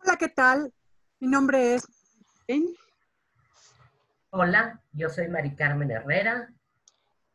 [0.00, 0.72] Hola, ¿qué tal?
[1.20, 1.87] Mi nombre es...
[4.40, 6.48] Hola, yo soy Mari Carmen Herrera.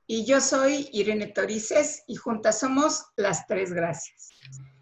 [0.08, 4.30] Y yo soy Irene Torices y juntas somos Las Tres Gracias.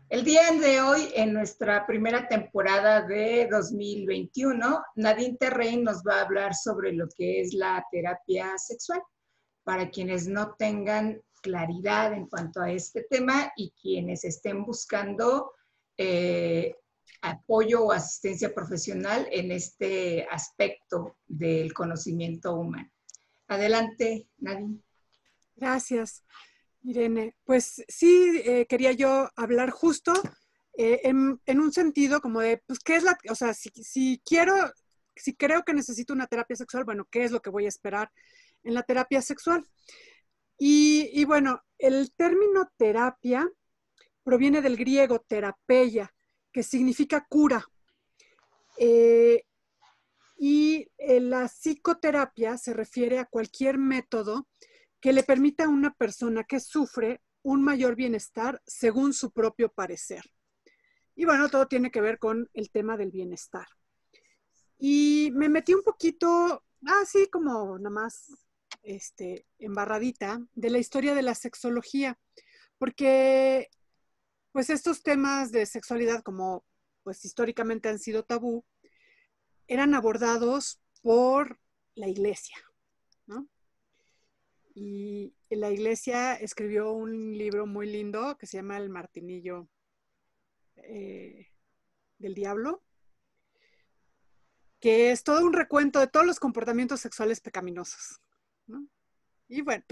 [0.07, 6.21] El día de hoy, en nuestra primera temporada de 2021, Nadine Terrein nos va a
[6.21, 9.02] hablar sobre lo que es la terapia sexual
[9.63, 15.53] para quienes no tengan claridad en cuanto a este tema y quienes estén buscando
[15.97, 16.75] eh,
[17.21, 22.89] apoyo o asistencia profesional en este aspecto del conocimiento humano.
[23.47, 24.80] Adelante, Nadine.
[25.55, 26.23] Gracias,
[26.83, 27.36] Irene.
[27.44, 30.13] Pues sí, eh, quería yo hablar justo
[30.78, 34.53] eh, en, un sentido como de, pues, ¿qué es la, o sea, si, si quiero,
[35.16, 38.09] si creo que necesito una terapia sexual, bueno, ¿qué es lo que voy a esperar?
[38.63, 39.66] en la terapia sexual.
[40.58, 43.50] Y, bueno, el término terapia
[44.23, 46.13] proviene del griego terapeia,
[46.52, 47.66] que significa cura.
[48.77, 49.45] Eh,
[50.38, 54.47] y eh, la psicoterapia se refiere a cualquier método
[54.99, 60.23] que le permita a una persona que sufre un mayor bienestar según su propio parecer.
[61.16, 63.67] Y bueno, todo tiene que ver con el tema del bienestar.
[64.77, 66.63] Y me metí un poquito,
[67.02, 68.31] así como nada más
[68.81, 72.17] este, embarradita de la historia de la sexología,
[72.77, 73.69] porque
[74.52, 76.66] pues estos temas de sexualidad, como
[77.03, 78.66] pues históricamente han sido tabú,
[79.67, 81.59] eran abordados por
[81.95, 82.57] la iglesia,
[83.25, 83.47] ¿no?
[84.73, 89.67] Y la iglesia escribió un libro muy lindo que se llama El Martinillo
[90.78, 91.47] eh,
[92.17, 92.84] del Diablo,
[94.79, 98.22] que es todo un recuento de todos los comportamientos sexuales pecaminosos.
[99.47, 99.84] Y bueno,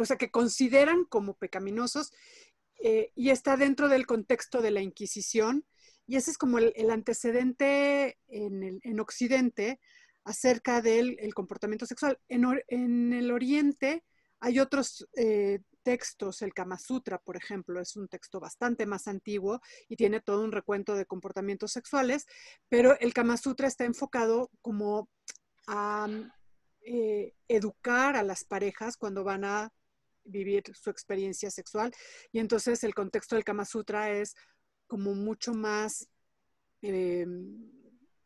[0.00, 2.12] o sea, que consideran como pecaminosos
[2.84, 5.64] eh, y está dentro del contexto de la Inquisición.
[6.06, 9.78] Y ese es como el, antecedente en, Occidente
[10.24, 12.18] acerca del comportamiento sexual.
[12.28, 14.04] En, el Oriente
[14.40, 19.60] hay otros eh, textos, el Kama Sutra, por ejemplo, es un texto bastante más antiguo
[19.88, 22.26] y tiene todo un recuento de comportamientos sexuales,
[22.68, 25.08] pero el Kama Sutra está enfocado como
[25.68, 26.08] a
[26.80, 29.72] eh, educar a las parejas cuando van a
[30.24, 31.92] vivir su experiencia sexual.
[32.32, 34.34] Y entonces el contexto del Kama Sutra es
[34.86, 36.08] como mucho más
[36.82, 37.26] eh,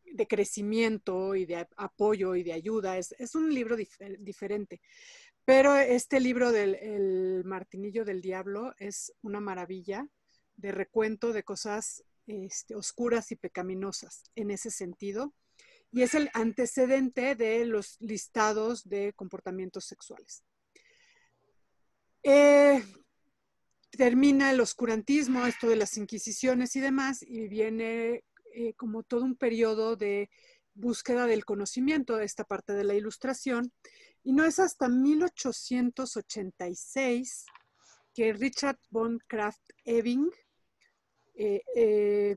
[0.05, 2.97] de crecimiento y de apoyo y de ayuda.
[2.97, 3.77] Es, un libro
[4.19, 4.81] diferente.
[5.45, 10.07] Pero este libro del el Martinillo del Diablo es una maravilla
[10.57, 15.33] de recuento de cosas este, oscuras y pecaminosas en ese sentido
[15.91, 20.43] y es el antecedente de los listados de comportamientos sexuales.
[22.29, 22.83] Eh,
[23.91, 29.37] termina el oscurantismo, esto de las inquisiciones y demás, y viene eh, como todo un
[29.37, 30.29] periodo de
[30.73, 33.71] búsqueda del conocimiento, esta parte de la ilustración,
[34.25, 37.45] y no es hasta 1886
[38.13, 40.29] que Richard von Kraft-Ebing
[41.33, 42.35] eh,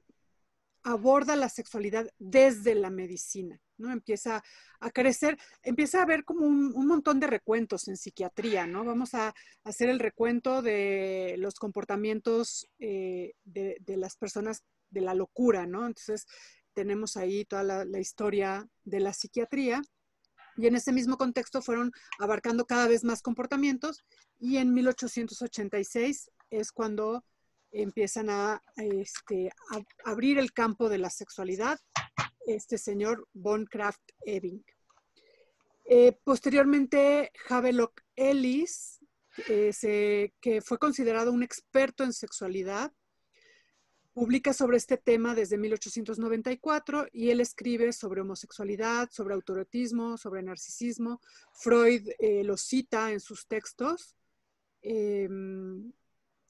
[0.84, 3.92] aborda la sexualidad desde la medicina, ¿no?
[3.92, 4.42] Empieza
[4.80, 8.84] a crecer, empieza a haber como un, montón de recuentos en psiquiatría, ¿no?
[8.84, 15.66] Vamos a hacer el recuento de los comportamientos eh, de, las personas de la locura,
[15.66, 15.86] ¿no?
[15.86, 16.26] Entonces,
[16.74, 19.82] tenemos ahí toda la, historia de la psiquiatría
[20.56, 24.04] y en ese mismo contexto fueron abarcando cada vez más comportamientos
[24.38, 27.24] y en 1886 es cuando
[27.72, 29.50] empiezan a, este,
[30.04, 31.78] abrir el campo de la sexualidad,
[32.54, 34.64] este señor Von Kraft Ebing.
[35.84, 39.00] Eh, posteriormente, Havelock Ellis,
[39.46, 42.92] que fue considerado un experto en sexualidad,
[44.12, 51.20] publica sobre este tema desde 1894 y él escribe sobre homosexualidad, sobre autorotismo, sobre narcisismo.
[51.54, 54.16] Freud eh, lo cita en sus textos.
[54.82, 55.92] Em,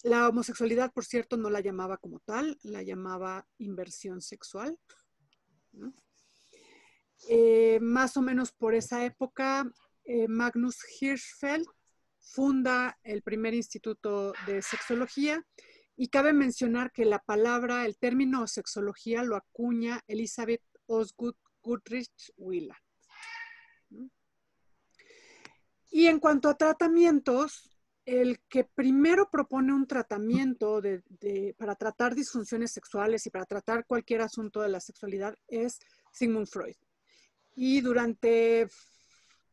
[0.02, 4.78] la homosexualidad, por cierto, no la llamaba como tal, la llamaba inversión sexual.
[7.28, 9.70] Eh, más o menos por esa época,
[10.04, 11.66] eh, Magnus Hirschfeld
[12.18, 15.44] funda el primer instituto de sexología
[15.96, 22.76] y cabe mencionar que la palabra, el término sexología lo acuña Elizabeth Osgood Goodrich Willa.
[25.90, 27.69] Y en cuanto a tratamientos,
[28.10, 30.82] el que primero propone un tratamiento
[31.56, 35.78] para tratar disfunciones sexuales y para tratar cualquier asunto de la sexualidad es
[36.12, 36.74] Sigmund Freud.
[37.54, 38.66] Y durante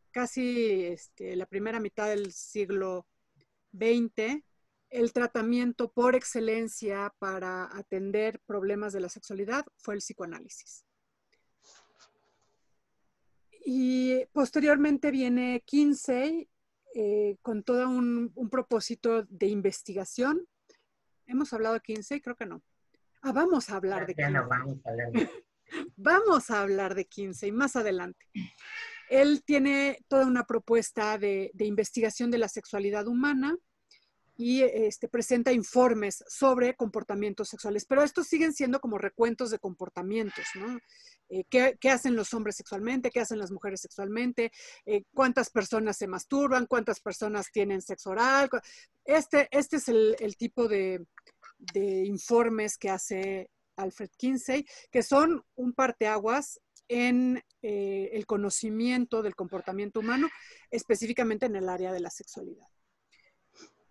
[0.10, 3.08] casi este, la primera mitad del siglo
[3.74, 4.42] XX,
[4.90, 10.84] el tratamiento por excelencia para atender problemas de la sexualidad fue el psicoanálisis.
[13.64, 16.50] Y posteriormente viene Kinsey
[17.00, 20.48] eh, con todo un, propósito de investigación.
[21.28, 22.20] ¿Hemos hablado de Kinsey?
[22.22, 22.64] Creo que no.
[23.22, 24.34] Ah, vamos a hablar de Kinsey.
[24.34, 25.30] vamos, a hablar de...
[25.96, 28.26] vamos a hablar de Kinsey más adelante.
[29.12, 33.56] Él tiene toda una propuesta de, de investigación de la sexualidad humana
[34.38, 40.46] y este, presenta informes sobre comportamientos sexuales, pero estos siguen siendo como recuentos de comportamientos,
[40.56, 40.80] ¿no?
[41.30, 43.10] Eh, ¿qué, hacen los hombres sexualmente?
[43.10, 44.52] ¿Qué hacen las mujeres sexualmente?
[44.86, 46.68] Eh, ¿Cuántas personas se masturban?
[46.68, 48.50] ¿Cuántas personas tienen sexo oral?
[49.04, 51.06] Este, este es el, tipo de,
[52.06, 60.00] informes que hace Alfred Kinsey, que son un parteaguas en eh, el conocimiento del comportamiento
[60.00, 60.30] humano,
[60.70, 62.68] específicamente en el área de la sexualidad.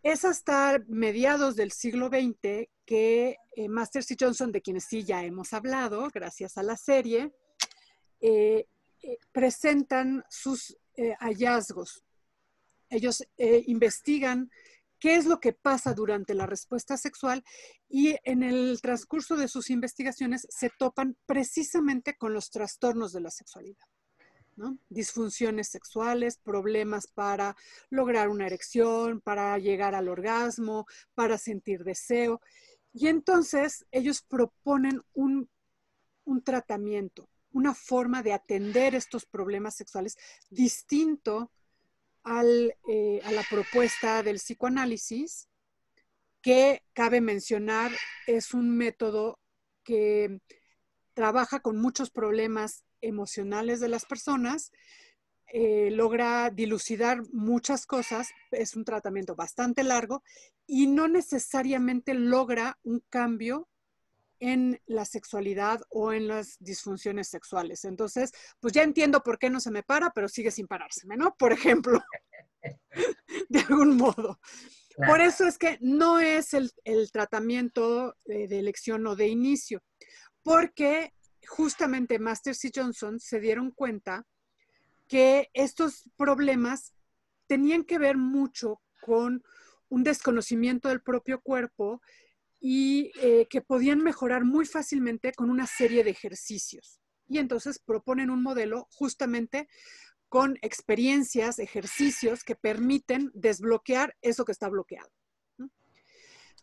[0.07, 5.25] Es hasta mediados del siglo XX que eh, Masters y Johnson, de quienes sí ya
[5.25, 7.35] hemos hablado, gracias a la serie,
[8.21, 8.69] eh,
[9.03, 10.79] eh, presentan sus
[11.19, 12.05] hallazgos.
[12.89, 13.25] Ellos
[13.67, 14.49] investigan
[15.01, 17.43] qué es lo que pasa durante la respuesta sexual
[17.89, 23.31] y en el transcurso de sus investigaciones se topan precisamente con los trastornos de la
[23.33, 23.85] sexualidad
[24.89, 27.57] disfunciones sexuales, problemas para
[27.91, 32.41] lograr una erección, para llegar al orgasmo, para sentir deseo.
[32.93, 35.51] Y entonces ellos proponen un,
[36.43, 40.17] tratamiento, una forma de atender estos problemas sexuales
[40.49, 41.53] distinto
[42.25, 45.49] eh, a la propuesta del psicoanálisis,
[46.41, 47.93] que cabe mencionar
[48.27, 49.39] es un método
[49.85, 50.41] que
[51.13, 54.73] trabaja con muchos problemas emocionales de las personas,
[55.53, 60.25] eh, logra dilucidar muchas cosas, es un tratamiento bastante largo
[60.67, 63.69] y no necesariamente logra un cambio
[64.41, 67.85] en la sexualidad o en las disfunciones sexuales.
[67.85, 71.35] Entonces, pues ya entiendo por qué no se me para, pero sigue sin parárseme, ¿no?
[71.39, 72.03] Por ejemplo,
[73.49, 74.41] de algún modo.
[75.07, 76.73] Por eso es que no es el,
[77.13, 79.83] tratamiento de elección o de inicio,
[80.43, 81.13] porque
[81.47, 84.27] justamente Masters y Johnson se dieron cuenta
[85.09, 86.93] que estos problemas
[87.47, 89.43] tenían que ver mucho con
[89.89, 92.03] un desconocimiento del propio cuerpo
[92.61, 97.01] y eh, que podían mejorar muy fácilmente con una serie de ejercicios.
[97.29, 99.69] Y entonces proponen un modelo justamente
[100.29, 105.11] con experiencias, ejercicios que permiten desbloquear eso que está bloqueado.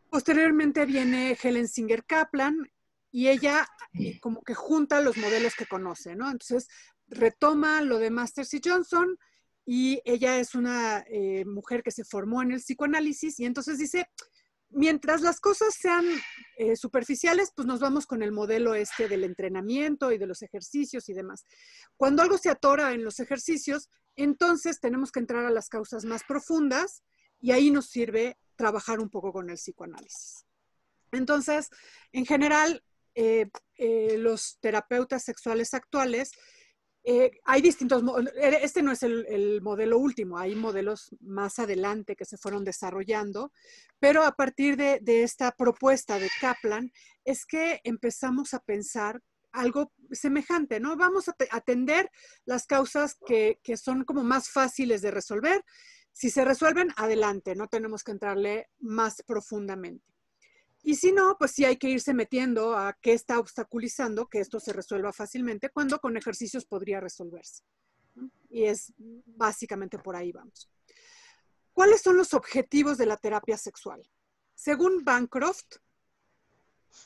[0.09, 2.69] Posteriormente viene Helen Singer Kaplan
[3.13, 6.31] y ella eh, como que junta los modelos que conoce, ¿no?
[6.31, 6.67] Entonces
[7.07, 9.19] retoma lo de Masters y Johnson
[9.65, 14.09] y ella es una eh, mujer que se formó en el psicoanálisis y entonces dice,
[14.71, 16.05] mientras las cosas sean
[16.57, 21.07] eh, superficiales, pues nos vamos con el modelo este del entrenamiento y de los ejercicios
[21.07, 21.45] y demás.
[21.95, 26.23] Cuando algo se atora en los ejercicios, entonces tenemos que entrar a las causas más
[26.23, 27.03] profundas
[27.39, 30.47] y ahí nos sirve trabajar un poco con el psicoanálisis.
[31.11, 31.69] Entonces,
[32.11, 32.83] en general,
[33.15, 36.31] eh, eh, los terapeutas sexuales actuales,
[37.05, 38.01] eh, hay distintos,
[38.41, 43.51] este no es el, modelo último, hay modelos más adelante que se fueron desarrollando,
[43.99, 46.91] pero a partir de, esta propuesta de Kaplan
[47.25, 49.19] es que empezamos a pensar
[49.51, 50.95] algo semejante, ¿no?
[50.95, 52.09] Vamos a atender
[52.45, 55.61] las causas que, que son como más fáciles de resolver.
[56.13, 60.12] Si se resuelven, adelante, no tenemos que entrarle más profundamente.
[60.85, 64.59] Y si no, pues sí hay que irse metiendo a qué está obstaculizando que esto
[64.59, 67.63] se resuelva fácilmente, cuando con ejercicios podría resolverse.
[68.49, 70.69] Y es básicamente por ahí vamos.
[71.71, 74.07] ¿Cuáles son los objetivos de la terapia sexual?
[74.53, 75.77] Según Bancroft,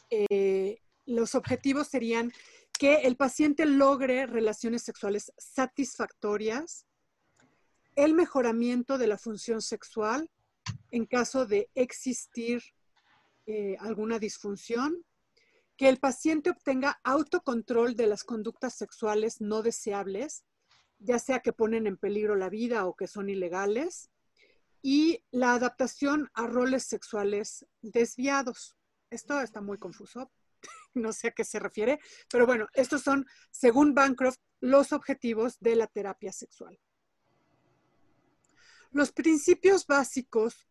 [0.10, 2.34] eh, los objetivos serían
[2.78, 6.86] que el paciente logre relaciones sexuales satisfactorias,
[7.96, 10.30] el mejoramiento de la función sexual
[10.92, 12.62] en caso de existir
[13.48, 15.04] eh, alguna disfunción,
[15.78, 20.44] que el paciente obtenga autocontrol de las conductas sexuales no deseables,
[21.00, 24.10] ya sea que ponen en peligro la vida o que son ilegales,
[24.82, 28.76] y la adaptación a roles sexuales desviados.
[29.10, 30.32] Esto está muy confuso.
[30.94, 32.00] no sé a qué se refiere,
[32.30, 36.80] pero bueno, estos son, según Bancroft, los objetivos de la terapia sexual.
[38.92, 40.68] Los principios básicos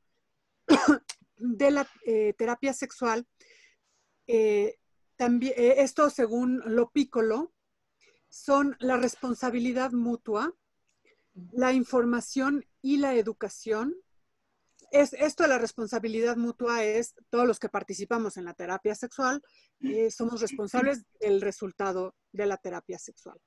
[1.38, 3.26] de la eh, terapia sexual,
[4.26, 4.76] eh,
[5.16, 7.54] también, eh, esto según lo pícolo,
[8.28, 10.54] son la responsabilidad mutua,
[11.52, 13.94] la información y la educación.
[14.90, 19.42] Es, esto de la responsabilidad mutua es todos los que participamos en la terapia sexual,
[20.10, 23.40] somos responsables del resultado de la terapia sexual.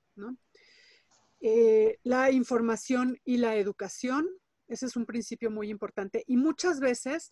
[2.04, 4.28] la información y la educación
[4.70, 6.24] ese es un principio muy importante.
[6.28, 7.30] Y muchas veces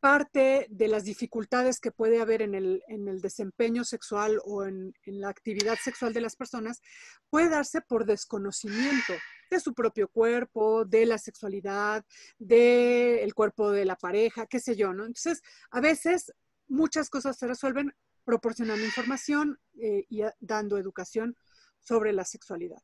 [0.00, 5.76] parte de las dificultades que puede haber en el, desempeño sexual o en, la actividad
[5.82, 6.82] sexual de las personas
[7.30, 9.14] puede darse por desconocimiento
[9.50, 12.04] de su propio cuerpo, de la sexualidad,
[12.38, 15.06] del cuerpo de la pareja, qué sé yo, ¿no?
[15.06, 16.32] Entonces, a veces
[16.66, 21.36] muchas cosas se resuelven proporcionando información eh, y dando educación
[21.78, 22.82] sobre la sexualidad.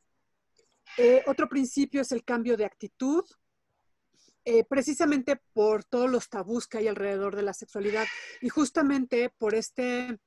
[0.96, 3.24] Eh, otro principio es el cambio de actitud.
[4.52, 8.04] Eh, precisamente por todos los tabús que hay alrededor de la sexualidad
[8.40, 10.18] y justamente por este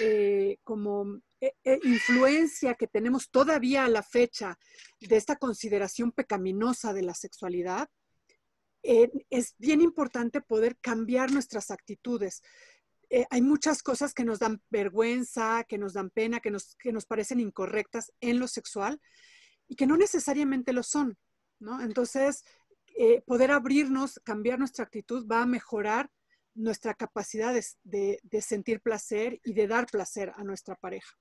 [0.00, 4.56] eh, como eh, influencia que tenemos todavía a la fecha
[5.00, 7.88] de esta consideración pecaminosa de la sexualidad,
[8.84, 12.42] es bien importante poder cambiar nuestras actitudes.
[13.30, 17.04] hay muchas cosas que nos dan vergüenza, que nos dan pena, que nos, que nos
[17.04, 19.00] parecen incorrectas en lo sexual
[19.66, 21.18] y que no necesariamente lo son.
[21.58, 21.80] ¿no?
[21.80, 22.44] Entonces,
[22.98, 26.10] eh, poder abrirnos, cambiar nuestra actitud, va a mejorar
[26.54, 31.14] nuestra capacidad de, sentir placer y de dar placer a nuestra pareja.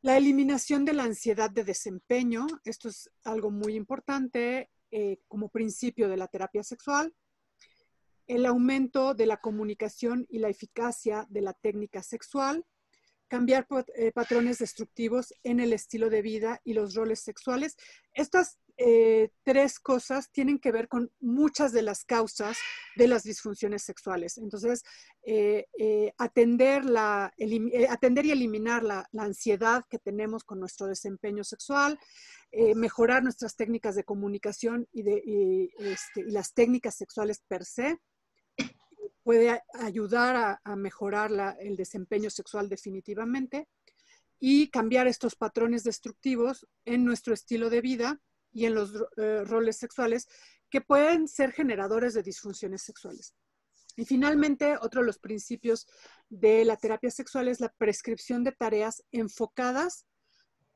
[0.00, 6.08] La eliminación de la ansiedad de desempeño, esto es algo muy importante eh, como principio
[6.08, 7.12] de la terapia sexual.
[8.28, 12.64] El aumento de la comunicación y la eficacia de la técnica sexual.
[13.26, 17.76] Cambiar eh, patrones destructivos en el estilo de vida y los roles sexuales.
[18.12, 22.58] Estas eh, tres cosas tienen que ver con muchas de las causas
[22.96, 24.36] de las disfunciones sexuales.
[24.36, 24.82] Entonces,
[25.22, 27.32] eh, eh, atender, la,
[27.88, 31.98] atender y eliminar la, ansiedad que tenemos con nuestro desempeño sexual,
[32.76, 37.98] mejorar nuestras técnicas de comunicación y, de, este, y las técnicas sexuales per se,
[39.24, 43.66] puede ayudar a, a mejorar el desempeño sexual definitivamente
[44.38, 48.20] y cambiar estos patrones destructivos en nuestro estilo de vida
[48.54, 50.26] y en los eh, roles sexuales
[50.70, 53.34] que pueden ser generadores de disfunciones sexuales.
[53.96, 55.86] Y finalmente, otro de los principios
[56.28, 60.06] de la terapia sexual es la prescripción de tareas enfocadas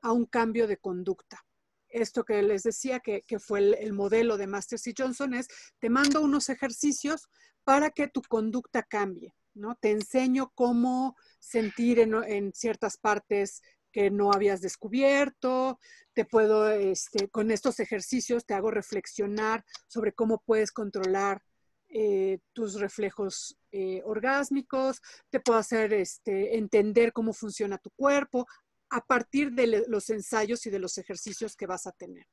[0.03, 1.45] a un cambio de conducta.
[1.89, 6.21] Esto que les decía que, fue el, modelo de Masters y Johnson es, te mando
[6.21, 7.29] unos ejercicios
[7.65, 9.75] para que tu conducta cambie, ¿no?
[9.77, 13.63] Te enseño cómo sentir en, en ciertas partes
[13.99, 15.81] que no habías descubierto,
[16.15, 21.43] te puedo, este, con estos ejercicios te hago reflexionar sobre cómo puedes controlar
[21.89, 25.01] eh, tus reflejos eh, orgásmicos,
[25.31, 28.47] te puedo hacer este, entender cómo funciona tu cuerpo
[28.89, 32.29] a partir de los ensayos y de los ejercicios que vas a tener.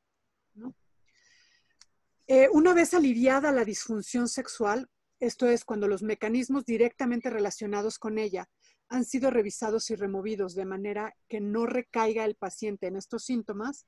[2.28, 4.88] Eh, una vez aliviada la disfunción sexual,
[5.20, 8.48] esto es cuando los mecanismos directamente relacionados con ella
[8.90, 13.86] han sido revisados y removidos de manera que no recaiga el paciente en estos síntomas,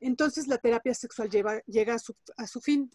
[0.00, 1.28] entonces la terapia sexual
[1.66, 1.94] llega
[2.36, 2.90] a su, fin,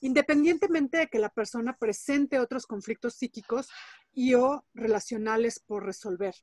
[0.00, 3.68] independientemente de que la persona presente otros conflictos psíquicos
[4.12, 6.34] y o relacionales por resolver.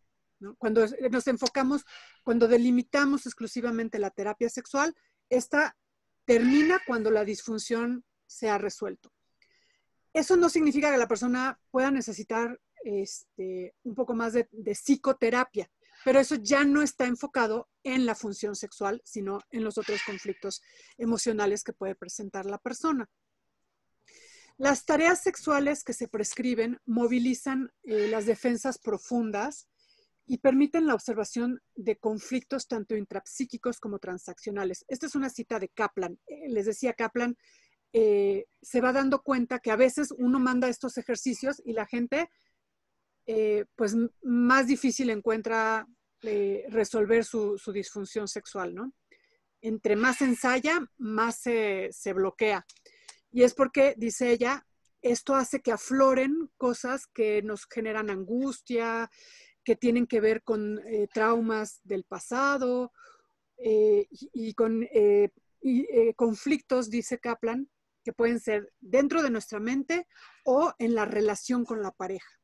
[0.58, 1.86] Cuando nos enfocamos,
[2.24, 4.96] cuando delimitamos exclusivamente la terapia sexual,
[5.29, 5.77] esta
[6.25, 9.12] termina cuando la disfunción se ha resuelto.
[10.13, 15.70] Eso no significa que la persona pueda necesitar este, un poco más de, psicoterapia,
[16.06, 20.62] pero eso ya no está enfocado en la función sexual, sino en los otros conflictos
[20.98, 23.10] emocionales que puede presentar la persona.
[24.58, 29.68] Las tareas sexuales que se prescriben movilizan eh, las defensas profundas
[30.26, 34.86] y permiten la observación de conflictos tanto intrapsíquicos como transaccionales.
[34.88, 36.20] Esta es una cita de Kaplan.
[36.28, 37.36] Eh, les decía Kaplan,
[37.94, 42.30] eh, se va dando cuenta que a veces uno manda estos ejercicios y la gente
[43.32, 45.88] eh, pues más difícil encuentra
[46.24, 48.92] eh, resolver su, disfunción sexual, ¿no?
[49.62, 52.66] Entre más ensaya, más se, bloquea.
[53.32, 54.66] Y es porque, dice ella,
[55.04, 59.12] esto hace que afloren cosas que nos generan angustia,
[59.64, 62.92] que tienen que ver con eh, traumas del pasado
[63.60, 64.88] y, con
[66.16, 67.70] conflictos, dice Kaplan,
[68.04, 70.08] que pueden ser dentro de nuestra mente
[70.46, 72.38] o en la relación con la pareja.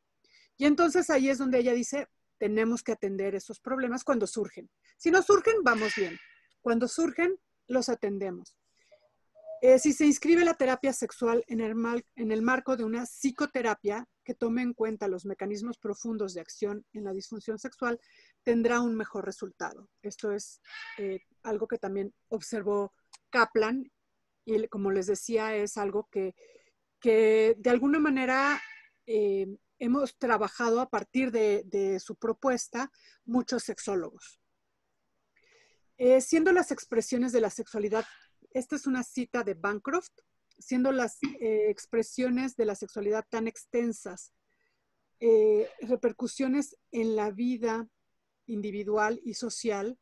[0.57, 2.07] Y entonces ahí es donde ella dice,
[2.37, 4.69] tenemos que atender esos problemas cuando surgen.
[4.97, 6.17] Si no surgen, vamos bien.
[6.61, 8.57] Cuando surgen, los atendemos.
[9.61, 14.61] Eh, si se inscribe la terapia sexual en el, marco de una psicoterapia que tome
[14.61, 17.99] en cuenta los mecanismos profundos de acción en la disfunción sexual,
[18.43, 19.89] tendrá un mejor resultado.
[20.01, 20.61] Esto es
[20.97, 22.93] eh, algo que también observó
[23.29, 23.91] Kaplan
[24.45, 26.35] y como les decía, es algo que,
[26.99, 28.61] que de alguna manera
[29.07, 29.47] eh,
[29.79, 32.91] hemos trabajado a partir de, su propuesta
[33.25, 34.39] muchos sexólogos.
[35.97, 38.05] Eh, siendo las expresiones de la sexualidad,
[38.51, 40.11] esta es una cita de Bancroft,
[40.57, 44.33] siendo las eh, expresiones de la sexualidad tan extensas,
[45.19, 47.87] eh, repercusiones en la vida
[48.45, 49.97] individual y social,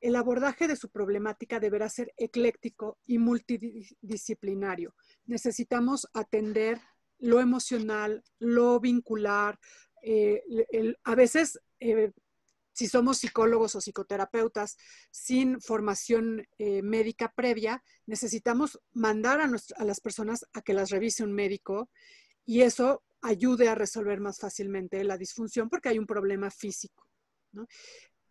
[0.00, 4.94] el abordaje de su problemática deberá ser ecléctico y multidisciplinario.
[5.24, 6.78] Necesitamos atender
[7.24, 9.58] lo emocional, lo vincular.
[10.02, 10.42] Eh,
[11.04, 12.12] a veces, eh,
[12.72, 14.76] si somos psicólogos o psicoterapeutas
[15.10, 21.32] sin formación eh, médica previa, necesitamos mandar a, las personas a que las revise un
[21.32, 21.88] médico
[22.44, 27.08] y eso ayude a resolver más fácilmente la disfunción porque hay un problema físico.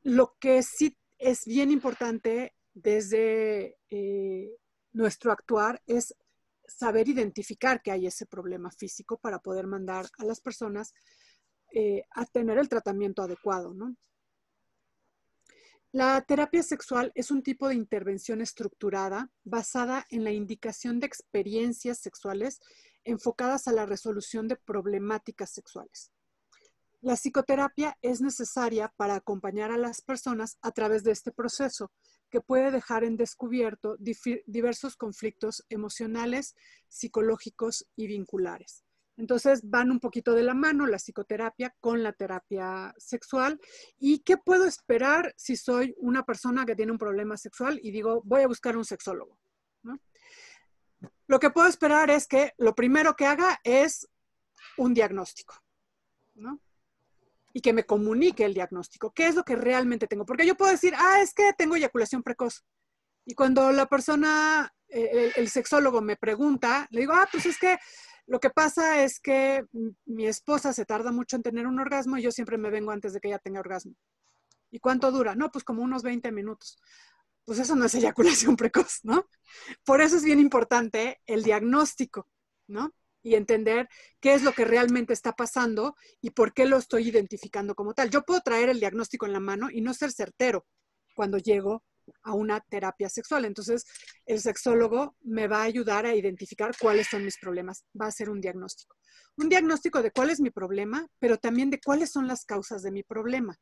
[0.03, 3.77] Lo que sí es bien importante desde
[4.91, 6.13] nuestro actuar es
[6.67, 10.93] saber identificar que hay ese problema físico para poder mandar a las personas
[11.73, 13.73] eh, a tener el tratamiento adecuado,
[15.91, 21.99] La terapia sexual es un tipo de intervención estructurada basada en la indicación de experiencias
[21.99, 22.59] sexuales
[23.03, 26.11] enfocadas a la resolución de problemáticas sexuales.
[27.01, 31.91] La psicoterapia es necesaria para acompañar a las personas a través de este proceso,
[32.33, 36.55] que puede dejar en descubierto diversos conflictos emocionales,
[36.87, 38.83] psicológicos y vinculares.
[39.17, 43.59] Entonces van un poquito de la mano la psicoterapia con la terapia sexual.
[43.99, 48.23] ¿Y qué puedo esperar si soy una persona que tiene un problema sexual y digo,
[48.25, 49.37] voy a buscar un sexólogo?
[51.27, 54.09] Lo que puedo esperar es que lo primero que haga es
[54.77, 55.53] un diagnóstico.
[56.33, 56.59] ¿no?
[57.53, 59.11] Y que me comunique el diagnóstico.
[59.13, 60.25] ¿Qué es lo que realmente tengo?
[60.25, 62.65] Porque yo puedo decir, ah, es que tengo eyaculación precoz.
[63.25, 67.77] Y cuando la persona, eh, el, sexólogo me pregunta, le digo, ah, pues es que
[68.25, 69.63] lo que pasa es que
[70.05, 73.13] mi esposa se tarda mucho en tener un orgasmo y yo siempre me vengo antes
[73.13, 73.93] de que ella tenga orgasmo.
[74.71, 75.35] ¿Y cuánto dura?
[75.35, 76.77] No, pues como unos 20 minutos.
[77.45, 79.27] Pues eso no es eyaculación precoz, ¿no?
[79.85, 82.27] Por eso es bien importante el diagnóstico,
[82.67, 82.93] ¿no?
[83.23, 87.73] Y entender qué es lo que realmente está pasando y por qué lo estoy identificando
[87.73, 88.09] como tal.
[88.09, 90.67] Yo puedo traer el diagnóstico en la mano y no ser certero
[91.15, 91.83] cuando llego
[92.23, 93.45] a una terapia sexual.
[93.45, 93.85] Entonces,
[94.25, 97.85] el sexólogo me va a ayudar a identificar cuáles son mis problemas.
[97.99, 98.97] Va a hacer un diagnóstico.
[99.37, 102.91] Un diagnóstico de cuál es mi problema, pero también de cuáles son las causas de
[102.91, 103.57] mi problema.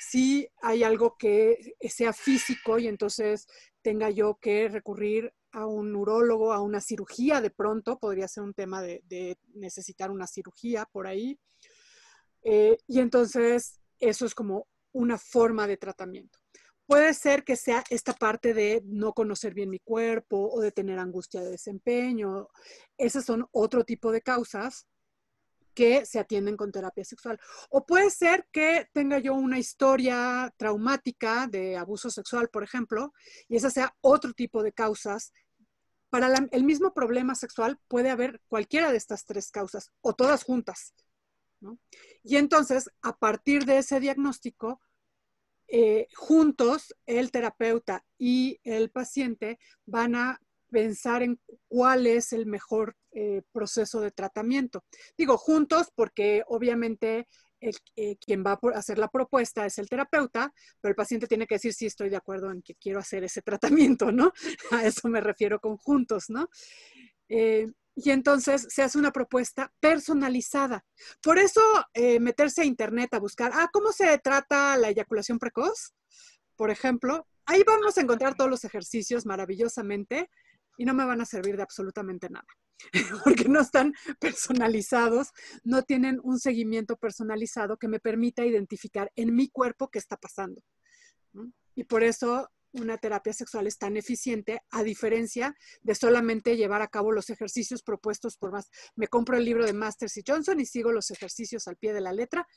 [0.00, 3.46] Si hay algo que sea físico y entonces
[3.82, 8.54] tenga yo que recurrir a un urólogo, a una cirugía de pronto, podría ser un
[8.54, 11.38] tema de, necesitar una cirugía por ahí.
[12.42, 16.38] Eh, y entonces eso es como una forma de tratamiento.
[16.86, 20.98] Puede ser que sea esta parte de no conocer bien mi cuerpo o de tener
[20.98, 22.48] angustia de desempeño.
[22.98, 24.88] Esas son otro tipo de causas
[25.80, 27.40] que se atienden con terapia sexual.
[27.70, 33.14] O puede ser que tenga yo una historia traumática de abuso sexual, por ejemplo,
[33.48, 35.32] y esa sea otro tipo de causas.
[36.10, 40.92] Para el mismo problema sexual puede haber cualquiera de estas tres causas o todas juntas.
[42.24, 44.82] Y entonces, a partir de ese diagnóstico,
[45.66, 52.96] eh, juntos el terapeuta y el paciente van a pensar en cuál es el mejor
[53.12, 54.84] eh, proceso de tratamiento.
[55.18, 57.26] Digo juntos porque obviamente
[57.60, 61.56] eh, quien va a hacer la propuesta es el terapeuta, pero el paciente tiene que
[61.56, 63.42] decir si estoy de acuerdo en que quiero hacer ese
[63.98, 64.32] tratamiento, ¿no?
[64.70, 66.48] A eso me refiero con juntos, ¿no?
[67.28, 70.84] Eh, y entonces se hace una propuesta personalizada.
[71.20, 71.60] Por eso
[72.20, 75.92] meterse a internet a buscar, ah, ¿cómo se trata la eyaculación precoz?
[76.56, 80.30] Por ejemplo, ahí vamos a encontrar todos los ejercicios maravillosamente
[80.80, 82.46] y no me van a servir de absolutamente nada,
[83.24, 85.28] porque no están personalizados,
[85.62, 90.62] no tienen un seguimiento personalizado que me permita identificar en mi cuerpo qué está pasando.
[91.74, 96.88] Y por eso una terapia sexual es tan eficiente, a diferencia de solamente llevar a
[96.88, 98.70] cabo los ejercicios propuestos por más.
[98.96, 102.00] Me compro el libro de Masters y Johnson y sigo los ejercicios al pie de
[102.00, 102.48] la letra.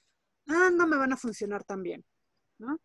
[0.47, 2.05] Ah, no me van a funcionar tan bien.
[2.57, 2.79] ¿no?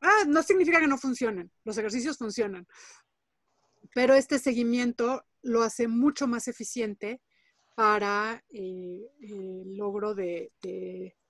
[0.00, 1.52] Ah, no significa que no funcionen.
[1.62, 2.66] Los ejercicios funcionan
[3.92, 7.20] pero este seguimiento lo hace mucho más eficiente
[7.74, 10.52] para eh, el logro de,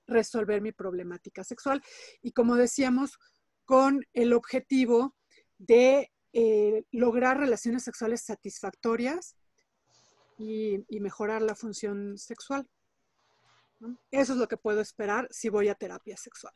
[0.07, 1.83] resolver mi problemática sexual.
[2.21, 3.19] Y como decíamos,
[3.64, 5.17] con el objetivo
[5.57, 9.35] de eh, lograr relaciones sexuales satisfactorias
[10.37, 12.69] y, mejorar la función sexual.
[14.11, 16.53] Eso es lo que puedo esperar si voy a terapia sexual.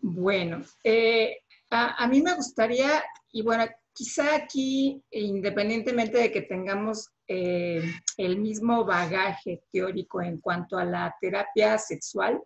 [0.00, 1.36] Bueno, eh,
[1.70, 3.02] a, mí me gustaría,
[3.32, 7.82] y bueno, quizá aquí, independientemente de que tengamos eh,
[8.16, 12.42] el mismo bagaje teórico en cuanto a la terapia sexual,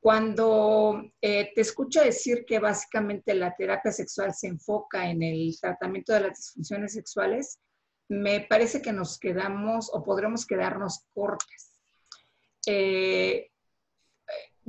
[0.00, 6.12] cuando eh, te escucho decir que básicamente la terapia sexual se enfoca en el tratamiento
[6.12, 7.58] de las disfunciones sexuales,
[8.08, 11.78] me parece que nos quedamos o podremos quedarnos cortas.
[12.66, 13.50] Eh,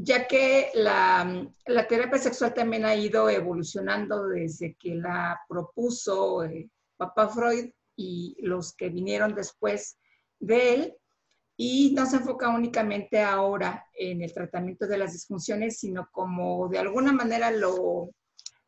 [0.02, 1.52] ya que la,
[1.88, 8.74] terapia sexual también ha ido evolucionando desde que la propuso eh, Papá Freud y los
[8.76, 10.00] que vinieron después
[10.40, 10.98] de él,
[11.58, 16.80] y no se enfoca únicamente ahora en el tratamiento de las disfunciones, sino como de
[16.80, 18.12] alguna manera lo,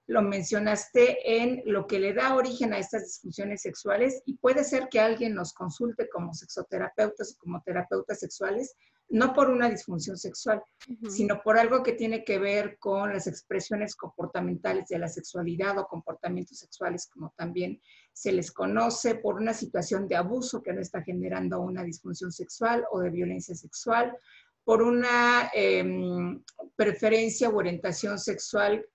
[0.07, 4.89] lo mencionaste en lo que le da origen a estas disfunciones sexuales y puede ser
[4.89, 8.75] que alguien nos consulte como sexoterapeutas o como terapeutas sexuales
[9.11, 10.63] no por una disfunción sexual,
[11.09, 15.87] sino por algo que tiene que ver con las expresiones comportamentales de la sexualidad o
[15.87, 17.81] comportamientos sexuales, como también
[18.13, 22.85] se les conoce, por una situación de abuso que no está generando una disfunción sexual
[22.91, 24.15] o de violencia sexual,
[24.63, 26.41] por una em,
[26.77, 28.85] preferencia o orientación sexual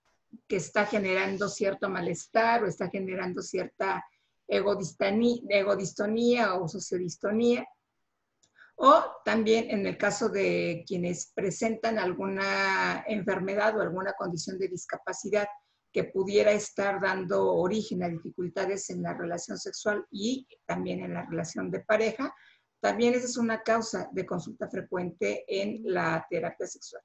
[0.46, 4.04] que está generando cierto malestar o está generando cierta
[4.48, 7.66] egodistonía o sociodistonía
[8.76, 15.48] o también en el caso de quienes presentan alguna enfermedad o alguna condición de discapacidad
[15.90, 21.24] que pudiera estar dando origen a dificultades en la relación sexual y también en la
[21.24, 22.34] relación de pareja,
[22.80, 27.02] también esa es una causa de consulta frecuente en la terapia sexual.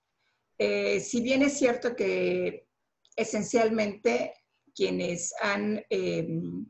[0.58, 2.68] Eh, si bien es cierto que
[3.16, 4.34] esencialmente
[4.74, 6.66] quienes han em,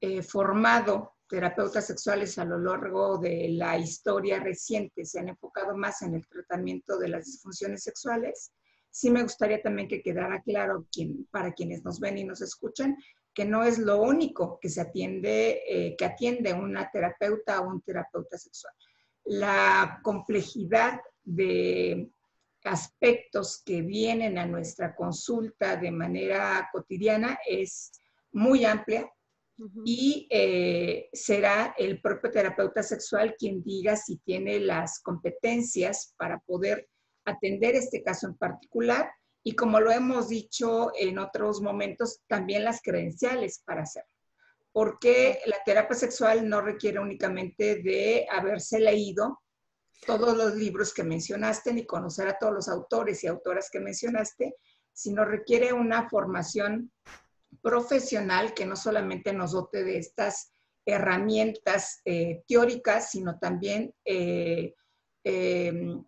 [0.00, 6.02] eh, formado terapeutas sexuales a lo largo de la historia reciente se han enfocado más
[6.02, 8.52] en el tratamiento de las disfunciones sexuales,
[8.90, 10.86] sí me gustaría también que quedara claro
[11.30, 12.96] para quienes nos ven y nos escuchan
[13.32, 17.80] que no es lo único que se atiende, eh, que atiende una terapeuta o un
[17.80, 18.74] terapeuta sexual.
[19.24, 22.10] La complejidad de
[22.64, 27.92] aspectos que vienen a nuestra consulta de manera cotidiana es
[28.32, 29.10] muy amplia
[29.84, 36.88] y eh, será el propio terapeuta sexual quien diga si tiene las competencias para poder
[37.24, 39.10] atender este caso en particular
[39.42, 44.10] y como lo hemos dicho en otros momentos, también las credenciales para hacerlo.
[44.72, 49.40] Porque la terapia sexual no requiere únicamente de haberse leído
[50.04, 54.56] todos los libros que mencionaste ni conocer a todos los autores y autoras que mencionaste,
[54.92, 56.90] sino requiere una formación
[57.62, 60.52] profesional que no solamente nos dote de estas
[60.86, 64.74] herramientas eh, teóricas, sino también eh,
[65.24, 66.02] em,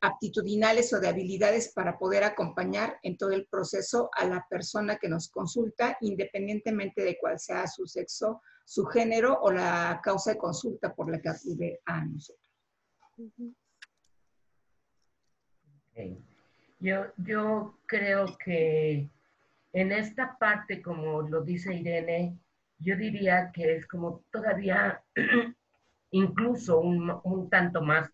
[0.00, 5.08] aptitudinales o de habilidades para poder acompañar en todo el proceso a la persona que
[5.08, 10.94] nos consulta, independientemente de cuál sea su sexo, su género o la causa de consulta
[10.94, 12.45] por la que acude a nosotros.
[16.78, 19.08] Yo, yo creo que
[19.72, 22.38] en esta parte, como lo dice Irene,
[22.78, 25.02] yo diría que es como todavía
[26.10, 28.10] incluso un, tanto más,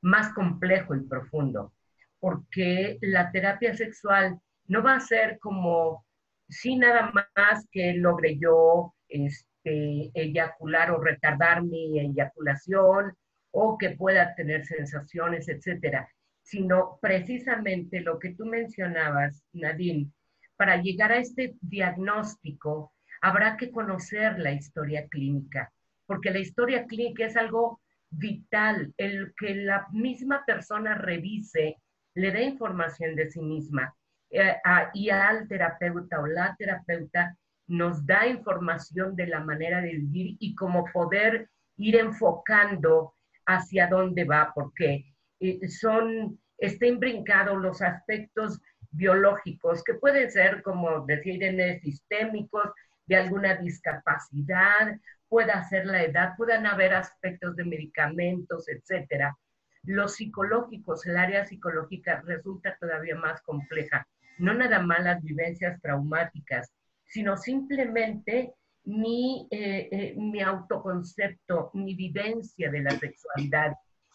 [0.00, 1.72] más complejo y profundo,
[2.18, 6.04] porque la terapia sexual no va a ser como
[6.48, 13.16] si nada más que logre yo este, eyacular o retardar mi eyaculación
[13.52, 16.08] o que pueda tener sensaciones, etcétera,
[16.42, 20.10] sino precisamente lo que tú mencionabas, Nadine,
[20.56, 25.72] para llegar a este diagnóstico habrá que conocer la historia clínica,
[26.06, 31.76] porque la historia clínica es algo vital, el que la misma persona revise,
[32.14, 33.94] le dé información de sí misma
[34.30, 34.56] eh,
[34.94, 37.36] y al terapeuta o la terapeuta
[37.68, 43.14] nos da información de la manera de vivir y cómo poder ir enfocando
[43.46, 45.04] hacia dónde va, porque
[45.40, 52.70] eh, son, estén brincados los aspectos biológicos, que pueden ser, como decir, en sistémicos,
[53.06, 54.96] de alguna discapacidad,
[55.28, 59.36] pueda ser la edad, puedan haber aspectos de medicamentos, etcétera.
[59.82, 64.06] Los psicológicos, el área psicológica resulta todavía más compleja.
[64.38, 66.70] No nada más las vivencias traumáticas,
[67.06, 68.54] sino simplemente
[68.90, 73.72] mi, eh, eh, mi autoconcepto, mi vivencia de la sexualidad,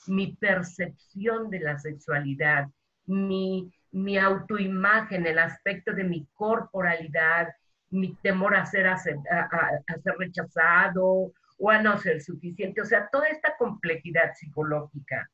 [0.08, 2.68] mi percepción de la sexualidad,
[3.06, 7.50] mi, mi autoimagen, el aspecto de mi corporalidad,
[7.90, 12.82] mi temor a ser, a, ser rechazado o a no ser suficiente.
[12.82, 15.30] O sea, toda esta complejidad psicológica.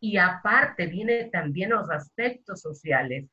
[0.00, 3.26] Y aparte viene también los aspectos sociales,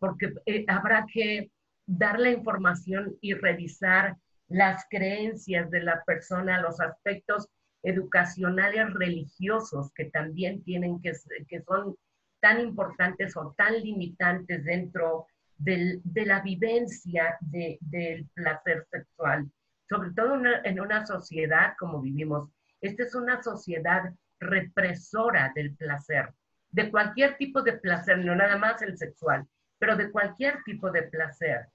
[0.00, 1.52] porque eh, habrá que
[1.86, 4.16] dar la información y revisar
[4.48, 7.48] las creencias de la persona, los aspectos
[7.82, 11.12] educacionales religiosos que también tienen que,
[11.48, 11.96] que son
[12.40, 19.50] tan importantes o tan limitantes dentro del, de la vivencia de, del placer sexual,
[19.88, 22.48] sobre todo en una sociedad como vivimos.
[22.80, 26.32] Esta es una sociedad represora del placer,
[26.70, 29.46] de cualquier tipo de placer, no nada más el sexual,
[29.78, 31.68] pero de cualquier tipo de placer.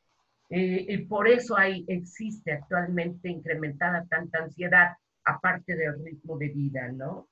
[0.50, 4.94] Eh, y por eso hay, existe actualmente incrementada tanta ansiedad,
[5.26, 7.28] aparte del ritmo de vida, ¿no?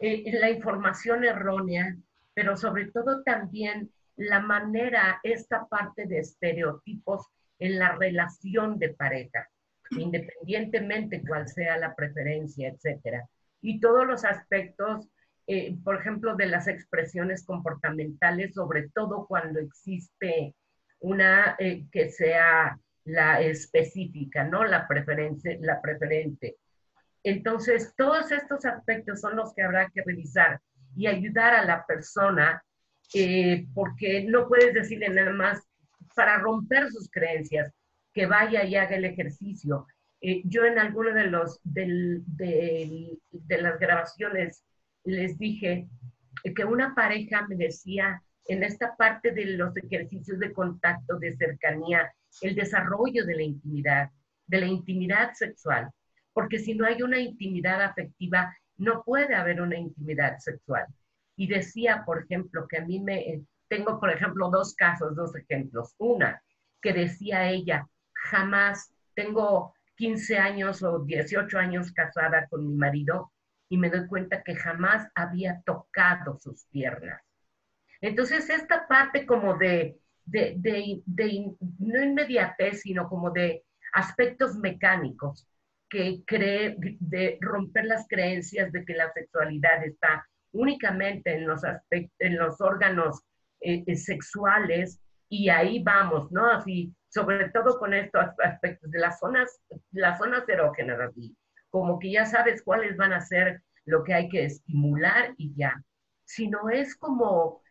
[0.00, 1.96] Eh, la información errónea,
[2.32, 7.26] pero sobre todo también la manera, esta parte de estereotipos
[7.58, 9.48] en la relación de pareja,
[9.90, 13.28] independientemente cuál sea la preferencia, etcétera.
[13.60, 15.08] Y todos los aspectos,
[15.46, 20.54] eh, por ejemplo, de las expresiones comportamentales, sobre todo cuando existe
[21.04, 24.64] una eh, que sea la específica, ¿no?
[24.64, 26.56] La preferencia, la preferente.
[27.22, 30.60] Entonces, todos estos aspectos son los que habrá que revisar
[30.96, 32.62] y ayudar a la persona,
[33.12, 35.62] eh, porque no puedes decirle nada más
[36.16, 37.70] para romper sus creencias,
[38.14, 39.86] que vaya y haga el ejercicio.
[40.22, 42.22] Eh, yo en alguno de, los, de,
[43.30, 44.64] de las grabaciones
[45.04, 45.86] les dije
[46.56, 52.12] que una pareja me decía, en esta parte de los ejercicios de contacto, de cercanía,
[52.42, 54.10] el desarrollo de la intimidad,
[54.46, 55.90] de la intimidad sexual,
[56.32, 60.86] porque si no hay una intimidad afectiva, no puede haber una intimidad sexual.
[61.36, 65.94] Y decía, por ejemplo, que a mí me, tengo, por ejemplo, dos casos, dos ejemplos.
[65.98, 66.42] Una,
[66.82, 73.32] que decía ella, jamás tengo 15 años o 18 años casada con mi marido
[73.68, 77.23] y me doy cuenta que jamás había tocado sus piernas
[78.04, 83.64] entonces, esta parte como de, de, de, no inmediatez, sino como de
[83.94, 85.48] aspectos mecánicos
[85.88, 92.14] que cree, de romper las creencias de que la sexualidad está únicamente en los, aspectos,
[92.18, 93.22] en los órganos
[93.60, 96.44] eh, eh, sexuales y ahí vamos, ¿no?
[96.50, 99.60] Así, sobre todo con estos aspectos de las zonas,
[99.92, 101.34] las zonas erógenas, así,
[101.70, 105.82] como que ya sabes cuáles van a ser lo que hay que estimular y ya,
[106.26, 107.63] sino es como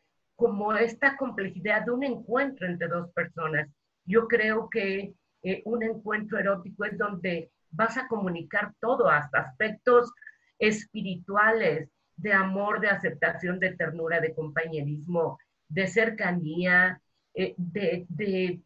[0.43, 3.69] como esta complejidad de un encuentro entre dos personas.
[4.03, 10.11] Yo creo que eh, un encuentro erótico es donde vas a comunicar todo, hasta aspectos
[10.59, 17.01] espirituales, de amor, de aceptación, de ternura, de compañerismo, de cercanía,
[17.33, 18.59] eh, de,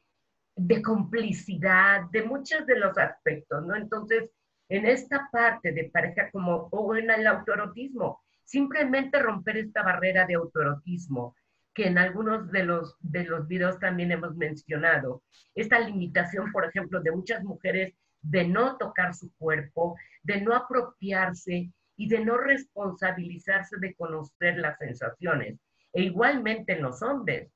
[0.83, 3.75] complicidad, de muchos de los aspectos, ¿no?
[3.75, 4.31] Entonces,
[4.67, 10.33] en esta parte de pareja como, o en el autoerotismo, simplemente romper esta barrera de
[10.33, 11.35] autoerotismo,
[11.77, 15.21] que en algunos de los, de los videos también hemos mencionado.
[15.53, 21.71] Esta limitación, por ejemplo, de muchas mujeres de no tocar su cuerpo, de no apropiarse
[21.95, 25.59] y de no responsabilizarse de conocer las sensaciones.
[25.93, 27.51] E igualmente en los hombres,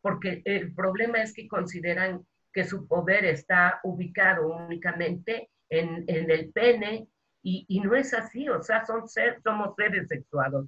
[0.00, 6.50] porque el problema es que consideran que su poder está ubicado únicamente en, en el
[6.50, 7.08] pene
[7.42, 10.66] y, y, no es así, o sea, son somos seres sexuados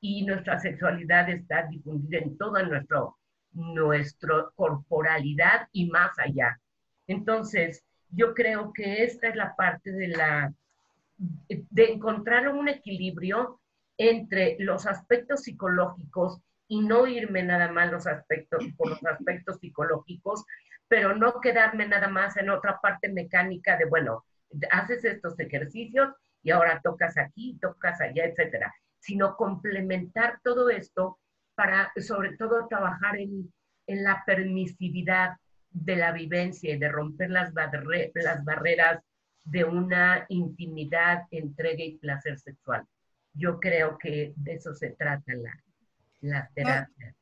[0.00, 3.18] y nuestra sexualidad está difundida en toda nuestro,
[3.52, 6.60] nuestra corporalidad y más allá.
[7.06, 10.52] Entonces, yo creo que esta es la parte de la
[11.48, 13.60] de encontrar un equilibrio
[13.96, 20.44] entre los aspectos psicológicos y no irme nada más los aspectos por los aspectos psicológicos,
[20.86, 24.24] pero no quedarme nada más en otra parte mecánica de bueno,
[24.70, 26.10] haces estos ejercicios
[26.44, 28.72] y ahora tocas aquí, tocas allá, etcétera
[29.08, 31.18] sino complementar todo esto
[31.54, 33.50] para sobre todo trabajar en,
[33.86, 35.38] la permisividad
[35.70, 39.02] de la vivencia y de romper las, las barreras
[39.44, 42.84] de una intimidad, entrega y placer sexual.
[43.32, 45.58] Yo creo que de eso se trata la,
[46.20, 47.14] la terapia.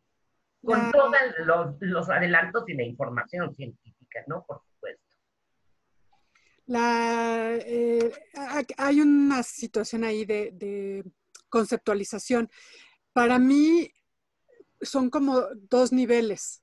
[0.61, 1.13] Con todos
[1.45, 4.45] los, los, adelantos y la información científica, ¿no?
[4.45, 5.05] Por supuesto.
[6.67, 8.11] La, eh,
[8.77, 11.05] hay una situación ahí de
[11.57, 12.51] conceptualización.
[13.15, 13.91] Para mí
[14.83, 15.41] son como
[15.71, 16.63] dos niveles.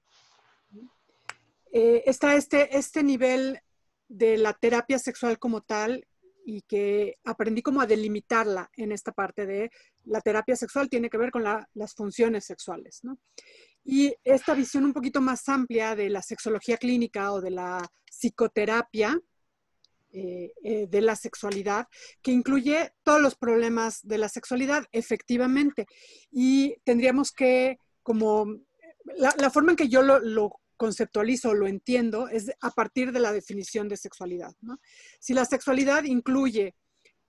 [1.71, 3.59] Eh, está este, este nivel
[4.07, 6.05] de la terapia sexual como tal
[6.45, 9.71] y que aprendí como a delimitarla en esta parte de
[10.03, 13.17] la terapia sexual tiene que ver con las funciones sexuales, ¿no?
[13.83, 19.19] Y esta visión un poquito más amplia de la sexología clínica o de la psicoterapia
[20.13, 21.87] eh, eh, de la sexualidad,
[22.21, 25.87] que incluye todos los problemas de la sexualidad, efectivamente.
[26.31, 28.45] Y tendríamos que, como,
[29.17, 33.31] la, forma en que yo lo, lo conceptualizo, lo entiendo, es a partir de la
[33.31, 34.53] definición de sexualidad.
[35.19, 36.75] Si la sexualidad incluye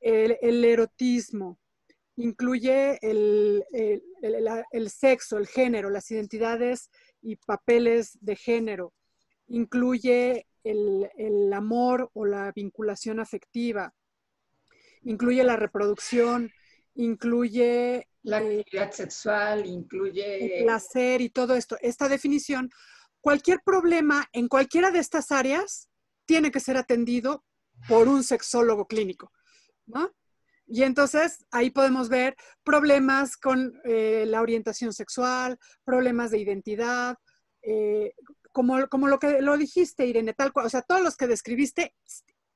[0.00, 1.58] el, erotismo,
[2.16, 3.64] incluye el,
[4.88, 6.90] sexo, el género, las identidades
[7.22, 8.92] y papeles de género,
[9.48, 13.94] incluye el, amor o la vinculación afectiva,
[15.02, 16.50] incluye la reproducción,
[16.94, 21.76] incluye la eh, actividad sexual, incluye el placer y todo esto.
[21.80, 22.70] Esta definición
[23.20, 25.88] cualquier problema en cualquiera de estas áreas
[26.26, 27.44] tiene que ser atendido
[27.88, 29.32] por un sexólogo clínico,
[29.86, 30.12] ¿no?
[30.66, 37.16] Y entonces ahí podemos ver problemas con eh, la orientación sexual, problemas de identidad,
[37.62, 38.14] eh,
[38.54, 41.92] como, como, lo que lo dijiste, Irene, tal cual, o sea, todos los que describiste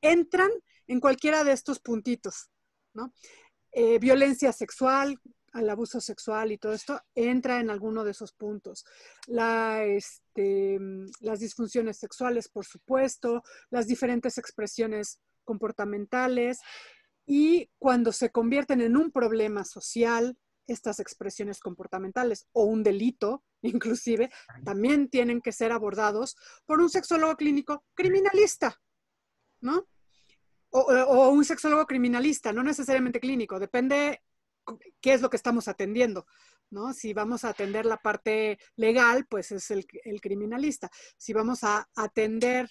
[0.00, 0.50] entran
[0.86, 2.50] en cualquiera de estos puntitos,
[2.94, 3.12] ¿no?
[3.72, 5.20] Eh, violencia sexual,
[5.52, 8.84] al abuso sexual y todo esto, entra en alguno de esos puntos.
[9.26, 10.78] La, este,
[11.20, 16.60] las disfunciones sexuales, por supuesto, las diferentes expresiones comportamentales
[17.26, 24.30] y cuando se convierten en un problema social, estas expresiones comportamentales o un delito, inclusive,
[24.64, 28.80] también tienen que ser abordados por un sexólogo clínico criminalista,
[29.60, 29.88] ¿no?
[30.70, 34.20] O, o, un sexólogo criminalista, no necesariamente clínico, depende
[35.00, 36.26] qué es lo que estamos atendiendo,
[36.70, 36.92] ¿no?
[36.92, 39.86] Si vamos a atender la parte legal, pues es el,
[40.20, 40.90] criminalista.
[41.16, 42.70] Si vamos a atender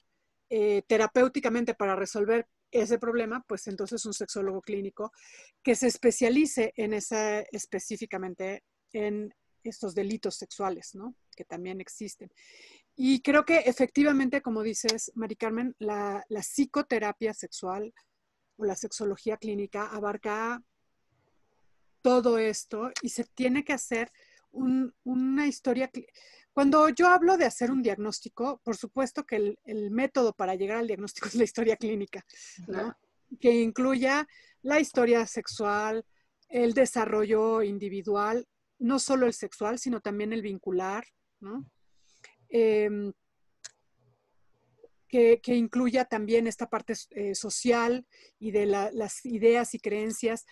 [0.49, 5.11] eh, terapéuticamente para resolver ese problema, pues entonces un sexólogo clínico
[5.63, 11.15] que se especialice en esa específicamente en estos delitos sexuales, ¿no?
[11.35, 12.31] Que también existen.
[12.95, 17.93] Y creo que efectivamente, como dices, Mari Carmen, la, la psicoterapia sexual
[18.55, 20.63] o la sexología clínica abarca
[22.01, 24.11] todo esto y se tiene que hacer
[24.51, 25.89] una historia.
[26.53, 30.87] Cuando yo hablo de hacer un diagnóstico, por supuesto que el, método para llegar al
[30.87, 32.25] diagnóstico es la historia clínica,
[33.39, 34.27] que incluya
[34.61, 36.05] la historia sexual,
[36.49, 38.47] el desarrollo individual,
[38.79, 41.05] no solo el sexual, sino también el vincular,
[42.49, 43.13] em,
[45.07, 48.05] que, incluya también esta parte eh, social
[48.39, 50.45] y de las ideas y creencias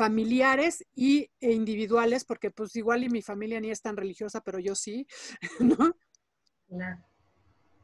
[0.00, 4.58] familiares y, e individuales, porque pues igual y mi familia ni es tan religiosa, pero
[4.58, 5.06] yo sí,
[5.60, 5.94] ¿no?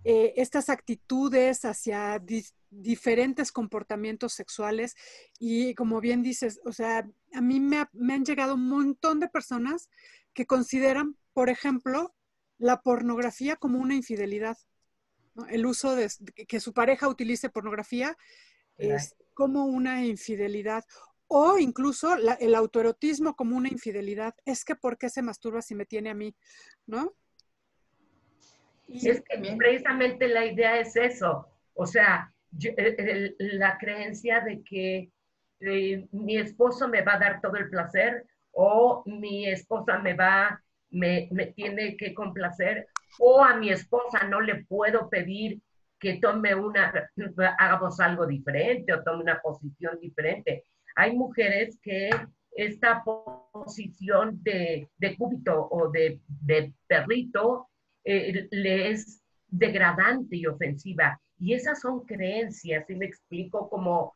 [0.02, 2.18] Eh, estas actitudes hacia
[2.70, 4.96] diferentes comportamientos sexuales
[5.38, 9.90] y como bien dices, o sea, a mí me, han llegado un montón de personas
[10.32, 12.14] que consideran, por ejemplo,
[12.56, 14.56] la pornografía como una infidelidad.
[15.50, 16.10] El uso de
[16.48, 18.16] que su pareja utilice pornografía
[18.78, 20.82] es como una infidelidad
[21.28, 24.34] o incluso el autoerotismo como una infidelidad.
[24.44, 26.34] Es que ¿por qué se masturba si me tiene a mí?
[26.86, 27.14] ¿No?
[28.88, 31.48] Y es que precisamente la idea es eso.
[31.74, 32.32] O sea,
[33.38, 35.10] la creencia de que
[35.60, 40.62] eh, mi esposo me va a dar todo el placer o mi esposa me va,
[40.90, 45.60] me, me tiene que complacer o a mi esposa no le puedo pedir
[45.98, 47.10] que tome una,
[47.58, 50.64] hagamos algo diferente o tome una posición diferente
[50.96, 52.10] hay mujeres que
[52.52, 56.20] esta posición de, de cúbito o de,
[56.86, 57.68] perrito
[58.02, 61.20] eh, le es degradante y ofensiva.
[61.38, 64.14] Y esas son creencias, y me explico como,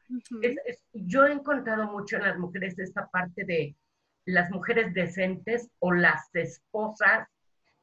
[0.95, 3.77] yo he encontrado mucho en las mujeres esta parte de
[4.25, 7.29] las mujeres decentes o las esposas,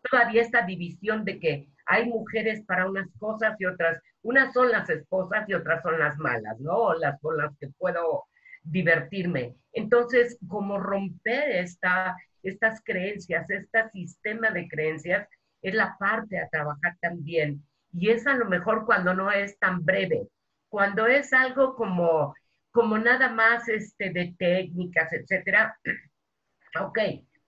[0.09, 4.89] todavía esta división de que hay mujeres para unas cosas y otras, unas son las
[4.89, 6.95] esposas y otras son las malas, ¿no?
[6.95, 8.25] Las con las que puedo
[8.69, 9.55] divertirme.
[9.73, 15.27] Entonces, como romper esta, estas creencias, este sistema de creencias,
[15.61, 17.63] es la parte a trabajar también.
[17.93, 20.27] Y es a lo mejor cuando no es tan breve,
[20.69, 22.35] cuando es algo como,
[22.71, 25.77] como nada más este, de técnicas, etcétera.
[26.81, 26.99] ok,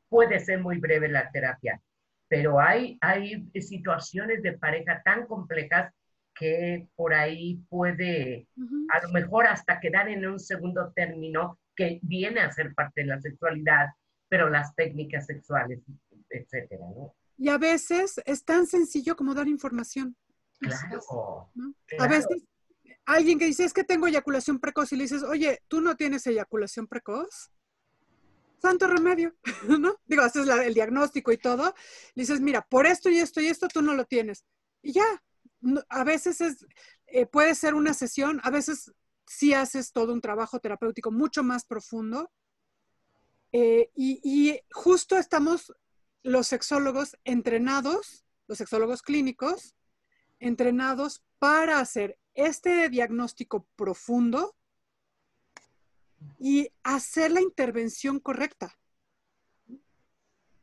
[0.08, 1.80] puede ser muy breve la terapia,
[2.28, 5.94] pero hay, hay situaciones de pareja tan complejas
[6.40, 8.48] que por ahí puede
[8.94, 13.08] a lo mejor hasta quedar en un segundo término que viene a ser parte de
[13.08, 13.88] la sexualidad,
[14.30, 15.82] pero las técnicas sexuales,
[16.30, 17.14] etcétera, ¿no?
[17.38, 20.16] Y a veces es tan sencillo como dar información.
[20.60, 21.52] Claro,
[22.00, 22.44] A veces
[23.06, 26.26] alguien que dice, es que tengo eyaculación precoz y le dices, oye, ¿tú no tienes
[26.26, 27.52] eyaculación precoz?
[28.62, 29.36] Santo remedio,
[29.80, 29.96] ¿no?
[30.06, 31.74] Digo, haces el diagnóstico y todo.
[32.16, 34.46] Le dices, mira, por esto y esto y esto tú no lo tienes.
[34.82, 35.22] Y ya,
[35.90, 36.66] a veces es,
[37.08, 38.92] eh, puede ser una sesión, a veces
[39.26, 42.32] sí haces todo un trabajo terapéutico mucho más profundo.
[43.52, 45.74] Eh, y, y justo estamos
[46.22, 49.76] los sexólogos entrenados, los sexólogos clínicos,
[50.40, 54.56] entrenados para hacer este diagnóstico profundo
[56.38, 58.78] y hacer la intervención correcta,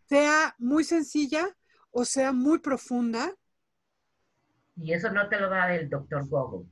[0.09, 1.57] sea muy sencilla
[1.91, 3.35] o sea muy profunda.
[4.77, 6.69] Y eso no te lo da el doctor Google.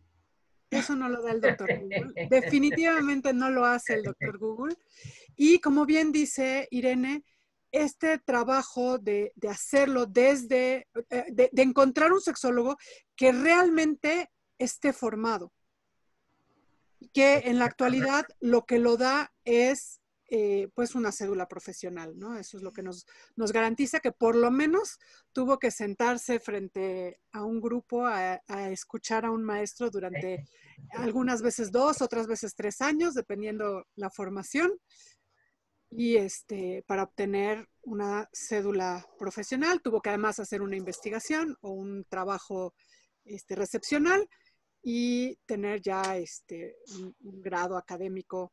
[0.70, 2.12] Eso no lo da el doctor Google.
[2.30, 4.76] Definitivamente no lo hace el doctor Google.
[5.36, 7.24] Y como bien dice Irene,
[7.74, 12.76] este trabajo de, hacerlo desde, eh, de, encontrar un sexólogo
[13.16, 15.52] que realmente esté formado,
[17.12, 20.00] que en la actualidad lo que lo da es
[20.30, 22.36] eh, pues una cédula profesional, ¿no?
[22.38, 23.06] Eso es lo que nos,
[23.36, 24.98] nos, garantiza que por lo menos
[25.32, 30.48] tuvo que sentarse frente a un grupo a, escuchar a un maestro durante
[30.92, 34.72] algunas veces dos, otras veces tres años, dependiendo la formación,
[35.90, 42.04] y este, para obtener una cédula profesional tuvo que además hacer una investigación o un
[42.08, 42.74] trabajo
[43.24, 44.28] este, recepcional
[44.82, 46.76] y tener ya este,
[47.20, 48.52] un, grado académico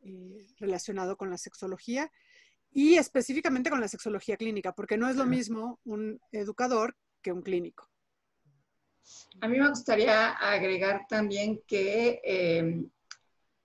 [0.00, 2.10] eh, relacionado con la sexología
[2.70, 7.42] y específicamente con la sexología clínica, porque no es lo mismo un educador que un
[7.42, 7.88] clínico.
[9.40, 12.84] A mí me gustaría agregar también que eh,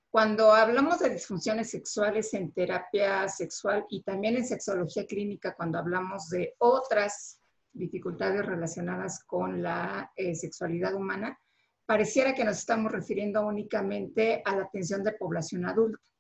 [0.10, 6.30] cuando hablamos de disfunciones sexuales en terapia sexual y también en sexología clínica, cuando hablamos
[6.30, 7.40] de otras
[7.72, 11.40] dificultades relacionadas con la eh, sexualidad humana,
[11.86, 16.11] pareciera que nos estamos refiriendo únicamente a la atención de población adulta.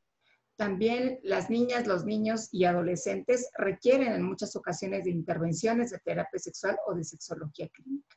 [0.56, 6.39] También las niñas, los niños y adolescentes requieren en muchas ocasiones de intervenciones de terapia
[6.39, 8.16] sexual o de sexología clínica.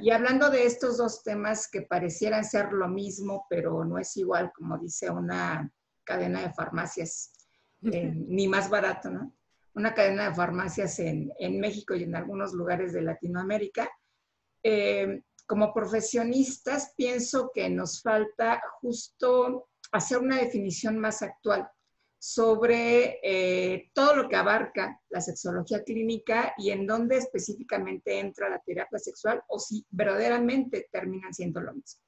[0.00, 4.50] Y hablando de estos dos temas que parecieran ser lo mismo, pero no es igual,
[4.54, 5.70] como dice una
[6.04, 7.32] cadena de farmacias,
[7.82, 9.34] eh, ni más barato, ¿no?
[9.74, 13.90] Una cadena de farmacias en, México y en algunos lugares de Latinoamérica.
[14.62, 21.68] Eh, como profesionistas, pienso que nos falta justo hacer una definición más actual
[22.18, 28.58] sobre eh, todo lo que abarca la sexología clínica y en dónde específicamente entra la
[28.58, 32.00] terapia sexual o si verdaderamente terminan siendo lo mismo.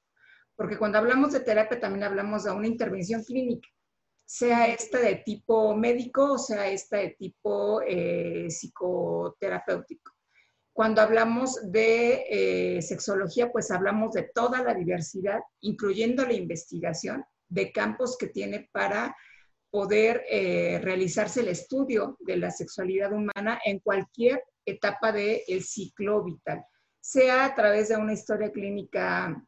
[0.55, 3.69] Porque cuando hablamos de terapia también hablamos de una intervención clínica,
[4.25, 10.11] sea esta de tipo médico o sea esta de tipo eh, psicoterapéutico.
[10.73, 17.71] Cuando hablamos de eh, sexología, pues hablamos de toda la diversidad, incluyendo la investigación de
[17.71, 19.15] campos que tiene para
[19.71, 26.63] poder eh, realizarse el estudio de la sexualidad humana en cualquier etapa del ciclo vital,
[26.99, 29.43] sea a través de una historia clínica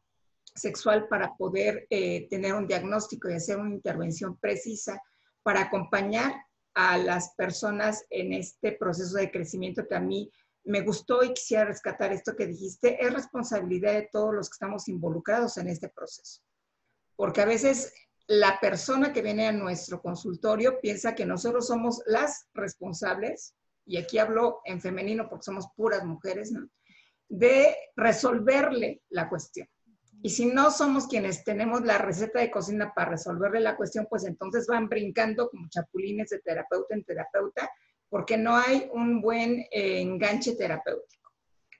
[0.54, 5.00] sexual para poder eh, tener un diagnóstico y hacer una intervención precisa
[5.42, 6.32] para acompañar
[6.74, 10.30] a las personas en este proceso de crecimiento que a mí
[10.64, 14.88] me gustó y quisiera rescatar esto que dijiste, es responsabilidad de todos los que estamos
[14.88, 16.40] involucrados en este proceso.
[17.22, 17.94] Porque a veces
[18.26, 23.54] la persona que viene a nuestro consultorio piensa que nosotros somos las responsables,
[23.86, 26.52] y aquí hablo en femenino porque somos puras mujeres,
[27.28, 29.68] de resolverle la cuestión.
[30.20, 34.24] Y si no somos quienes tenemos la receta de cocina para resolverle la cuestión, pues
[34.24, 37.70] entonces van brincando como chapulines de terapeuta en terapeuta,
[38.08, 41.21] porque no hay un buen eh, enganche terapéutico.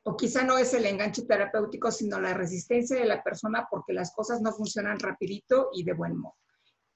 [0.04, 4.12] O quizá no es el enganche terapéutico, sino la resistencia de la persona porque las
[4.12, 6.36] cosas no funcionan rapidito y de buen modo.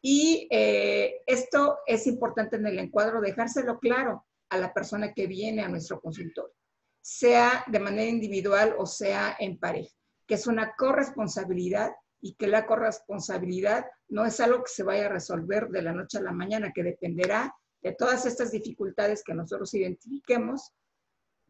[0.03, 5.63] Y eh, esto es importante en el encuadro, dejárselo claro a la persona que viene
[5.63, 6.55] a nuestro consultorio,
[7.01, 9.95] sea de manera individual o sea en pareja,
[10.27, 15.11] que es una corresponsabilidad y que la corresponsabilidad no es algo que se vaya a
[15.11, 19.73] resolver de la noche a la mañana, que dependerá de todas estas dificultades que nosotros
[19.75, 20.73] identifiquemos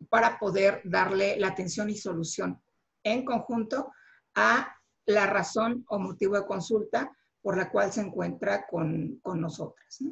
[0.09, 2.61] para poder darle la atención y solución
[3.03, 3.93] en conjunto
[4.35, 4.75] a
[5.07, 10.03] la razón o motivo de consulta por la cual se encuentra con, con nosotras.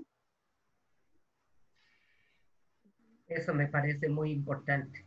[3.26, 5.04] Eso me parece muy importante,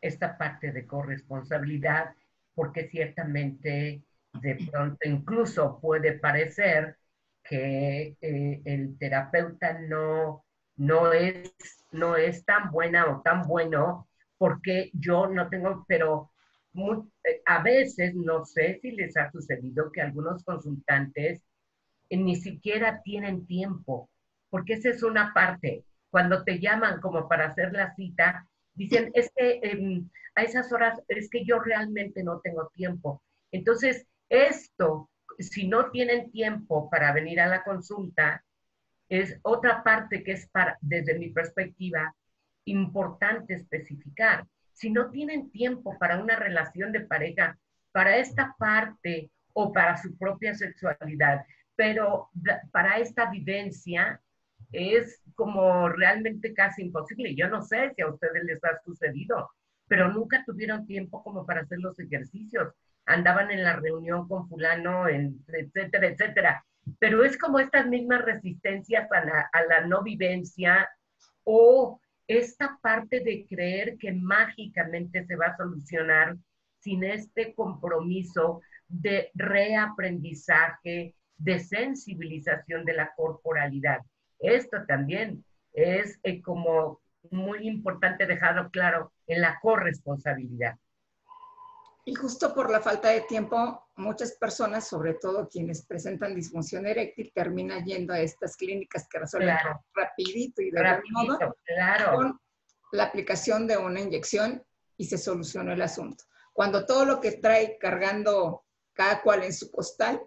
[0.00, 2.14] esta parte de corresponsabilidad,
[2.54, 4.02] porque ciertamente
[4.32, 6.96] de pronto incluso puede parecer
[7.44, 10.44] que eh, el terapeuta no,
[10.76, 11.54] no, es,
[11.92, 14.07] no es tan buena o tan bueno
[14.38, 16.30] porque yo no tengo, pero
[17.24, 21.42] eh, a veces, no sé si les ha sucedido que algunos consultantes
[22.10, 24.08] ni siquiera tienen tiempo,
[24.50, 25.84] porque esa es una parte.
[26.10, 31.00] Cuando te llaman como para hacer la cita, dicen, es que em, a esas horas
[31.08, 33.22] es que yo realmente no tengo tiempo.
[33.52, 38.44] Entonces, esto, si no tienen tiempo para venir a la consulta,
[39.08, 42.14] es otra parte que es para, desde mi perspectiva,
[42.70, 44.46] importante especificar.
[44.72, 47.58] Si no tienen tiempo para una relación de pareja,
[47.92, 51.44] para esta parte o para su propia sexualidad,
[51.74, 52.28] pero
[52.72, 54.20] para esta vivencia
[54.72, 57.34] es como realmente casi imposible.
[57.34, 59.50] Yo no sé si a ustedes les ha sucedido,
[59.86, 62.74] pero nunca tuvieron tiempo como para hacer los ejercicios.
[63.06, 66.64] Andaban en la reunión con fulano, etcétera, etcétera.
[66.98, 70.88] Pero es como estas mismas resistencias a la, a la no vivencia
[71.44, 76.36] o esta parte de creer que mágicamente se va a solucionar
[76.80, 84.00] sin este compromiso de reaprendizaje, de sensibilización de la corporalidad.
[84.38, 87.00] Esto también es eh, como
[87.30, 90.76] muy importante dejarlo claro en la corresponsabilidad.
[92.08, 97.30] Y justo por la falta de tiempo, muchas personas, sobre todo quienes presentan disfunción eréctil,
[97.34, 99.54] terminan yendo a estas clínicas que resuelven
[99.92, 102.16] rapidito y de modo claro.
[102.16, 102.40] con
[102.92, 104.64] la aplicación de una inyección
[104.96, 106.24] y se solucionó el asunto.
[106.54, 110.18] Cuando todo lo que trae cargando cada cual en su costal,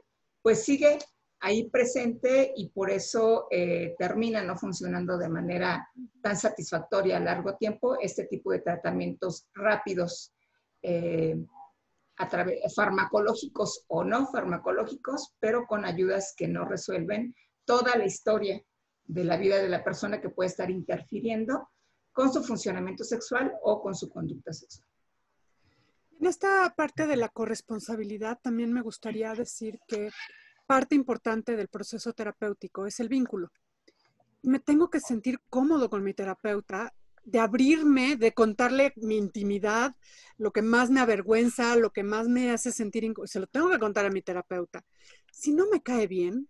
[0.44, 1.00] pues sigue
[1.40, 5.90] ahí presente y por eso eh, termina no funcionando de manera
[6.22, 10.32] tan satisfactoria a largo tiempo este tipo de tratamientos rápidos.
[10.84, 11.44] Eh,
[12.76, 18.61] farmacológicos o no farmacológicos, pero con ayudas que no resuelven toda la historia
[19.05, 21.69] de la vida de la persona que puede estar interfiriendo
[22.11, 24.88] con su funcionamiento sexual o con su conducta sexual.
[26.19, 30.09] En esta parte de la corresponsabilidad también me gustaría decir que
[30.67, 33.51] parte importante del proceso terapéutico es el vínculo.
[34.43, 36.93] Me tengo que sentir cómodo con mi terapeuta
[37.24, 39.95] de abrirme, de contarle mi intimidad,
[40.38, 43.80] lo que más me avergüenza, lo que más me hace sentir, se lo tengo que
[43.80, 44.84] contar a mi terapeuta.
[45.32, 46.47] Si no me cae bien,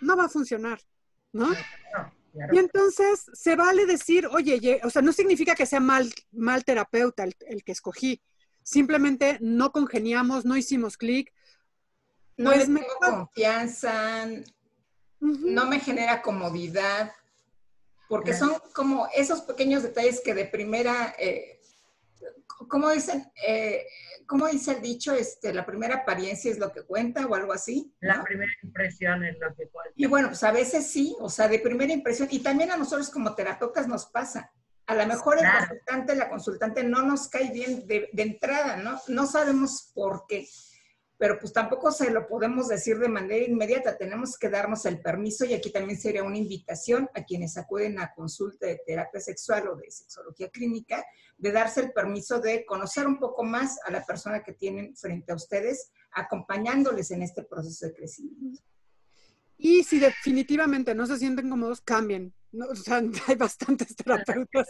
[0.00, 0.80] no va a funcionar,
[1.32, 1.48] ¿no?
[2.52, 7.24] Y entonces se vale decir, oye, o sea, no significa que sea mal, mal terapeuta
[7.24, 8.20] el, que escogí,
[8.62, 11.32] simplemente no congeniamos, no hicimos clic.
[12.36, 14.26] No pues tengo confianza,
[15.20, 17.12] no me genera comodidad,
[18.14, 21.60] porque son como esos pequeños detalles que de primera, eh,
[22.68, 23.26] ¿cómo dicen?
[23.44, 23.84] Eh,
[24.24, 25.12] ¿Cómo dice el dicho?
[25.12, 27.92] Este, la primera apariencia es lo que cuenta o algo así.
[27.98, 29.90] La primera impresión es lo que cuenta.
[29.96, 33.10] Y bueno, pues a veces sí, o sea, de primera impresión, y también a nosotros
[33.10, 34.52] como terapeutas nos pasa.
[34.86, 39.00] A lo mejor el consultante, la consultante no nos cae bien de, de entrada, ¿no?
[39.08, 40.46] No sabemos por qué
[41.24, 45.46] pero pues tampoco se lo podemos decir de manera inmediata, tenemos que darnos el permiso
[45.46, 49.76] y aquí también sería una invitación a quienes acuden a consulta de terapia sexual o
[49.76, 51.02] de sexología clínica,
[51.38, 55.32] de darse el permiso de conocer un poco más a la persona que tienen frente
[55.32, 58.60] a ustedes, acompañándoles en este proceso de crecimiento.
[59.56, 62.34] Y si definitivamente no se sienten cómodos, cambien.
[62.68, 64.68] O sea, hay bastantes terapeutas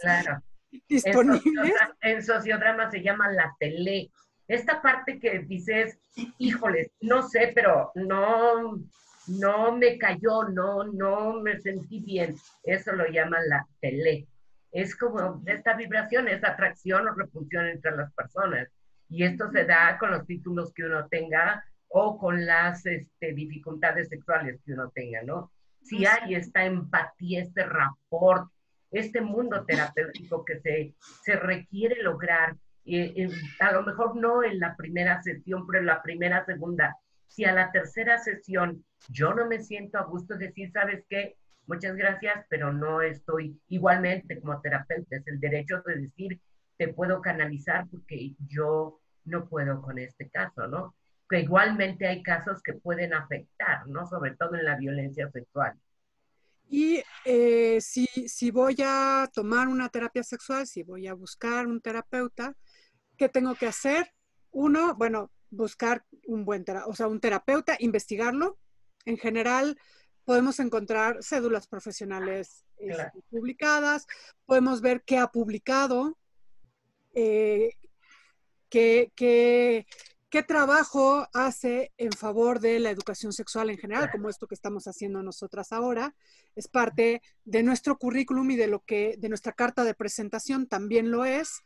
[0.87, 1.73] disponibles.
[1.99, 4.09] En, sociodrama se llama la tele
[4.47, 5.97] esta parte que dices,
[6.37, 8.79] híjoles, no sé, pero no,
[9.27, 12.35] no me cayó, no, no me sentí bien.
[12.63, 14.27] Eso lo llaman la tele.
[14.71, 18.67] Es como esta vibración, esa atracción o repulsión entre las personas.
[19.09, 24.09] Y esto se da con los títulos que uno tenga o con las este, dificultades
[24.09, 25.51] sexuales que uno tenga, ¿no?
[25.81, 28.49] Si hay esta empatía, este rapport,
[28.91, 32.55] este mundo terapéutico que se, se requiere lograr
[33.59, 36.95] a lo mejor no en la primera sesión, pero en la primera, segunda.
[37.27, 41.35] Si a la tercera sesión yo no me siento a gusto, decir, ¿sabes qué?
[41.67, 45.17] Muchas gracias, pero no estoy igualmente como terapeuta.
[45.17, 46.39] Es el derecho de decir,
[46.77, 50.95] te puedo canalizar porque yo no puedo con este caso, ¿no?
[51.27, 54.05] Que igualmente hay casos que pueden afectar, ¿no?
[54.05, 55.73] Sobre todo en la violencia sexual.
[56.69, 61.79] Y eh, si, si voy a tomar una terapia sexual, si voy a buscar un
[61.81, 62.55] terapeuta,
[63.15, 64.13] ¿qué tengo que hacer?
[64.51, 68.57] Uno, bueno, buscar un buen o sea, un terapeuta, investigarlo.
[69.05, 69.77] En general,
[70.25, 74.05] podemos encontrar cédulas profesionales este, publicadas,
[74.45, 76.17] podemos ver qué ha publicado,
[77.13, 77.71] eh,
[78.69, 79.85] qué, qué,
[80.29, 84.87] qué, trabajo hace en favor de la educación sexual en general, como esto que estamos
[84.87, 86.15] haciendo nosotras ahora.
[86.55, 91.11] Es parte de nuestro currículum y de lo que, de nuestra carta de presentación también
[91.11, 91.61] lo es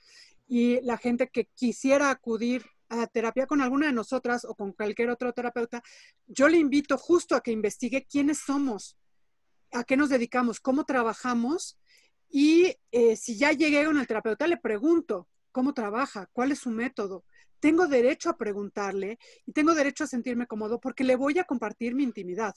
[0.49, 5.11] y la gente que quisiera acudir a terapia con alguna de nosotras o con cualquier
[5.11, 5.83] otro terapeuta,
[6.25, 8.97] yo le invito justo a que investigue quiénes somos,
[9.71, 11.77] a qué nos dedicamos, cómo trabajamos
[12.31, 16.71] y eh, si ya llegué con el terapeuta, le pregunto cómo trabaja, cuál es su
[16.71, 17.25] método.
[17.59, 21.93] Tengo derecho a preguntarle y tengo derecho a sentirme cómodo porque le voy a compartir
[21.93, 22.55] mi intimidad.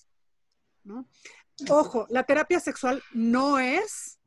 [1.68, 4.18] Ojo, la terapia sexual no es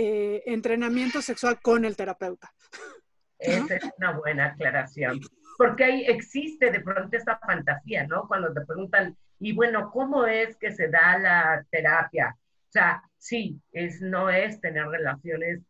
[0.00, 2.52] eh, entrenamiento sexual con el terapeuta.
[3.36, 5.18] Esa es una buena aclaración.
[5.56, 8.28] Porque ahí existe de pronto esta fantasía, ¿no?
[8.28, 12.36] Cuando te preguntan, y bueno, ¿cómo es que se da la terapia?
[12.38, 15.62] O sea, sí, es, no es tener relaciones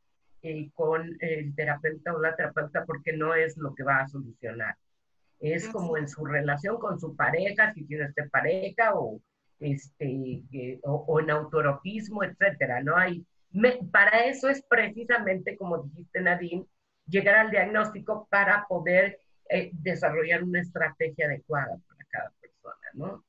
[0.42, 4.76] eh, con el terapeuta o la terapeuta porque no es lo que va a solucionar.
[5.40, 9.22] Es como en su relación con su pareja, si tiene este pareja o,
[9.58, 10.42] este,
[10.82, 12.82] o, en autoropismo, etcétera.
[12.82, 13.24] No hay,
[13.90, 16.66] para eso es precisamente, como dijiste Nadine,
[17.06, 23.24] llegar al diagnóstico para poder eh, desarrollar una estrategia adecuada para cada persona, ¿no?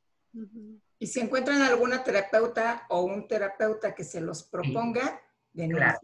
[0.99, 5.21] Y si encuentran alguna terapeuta o un terapeuta que se los proponga,
[5.53, 5.77] denuncien.
[5.77, 5.99] Claro.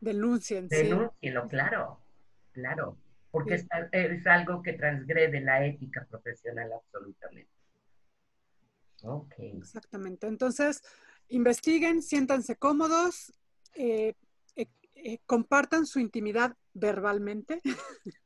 [0.00, 2.00] Denuncien, Denúncienlo, claro,
[2.52, 2.96] claro,
[3.30, 7.50] porque es, es, algo que transgrede la ética profesional absolutamente.
[9.02, 9.34] Ok.
[9.38, 10.26] Exactamente.
[10.26, 10.82] Entonces,
[11.28, 13.32] investiguen, siéntanse cómodos,
[13.74, 14.14] eh,
[14.56, 17.60] eh, eh, compartan su intimidad verbalmente.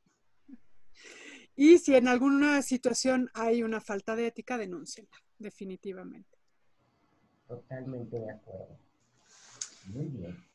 [1.57, 6.38] y si en alguna situación hay una falta de ética, denúncienla, definitivamente.
[7.46, 8.78] Totalmente de acuerdo.
[9.86, 10.53] Muy bien.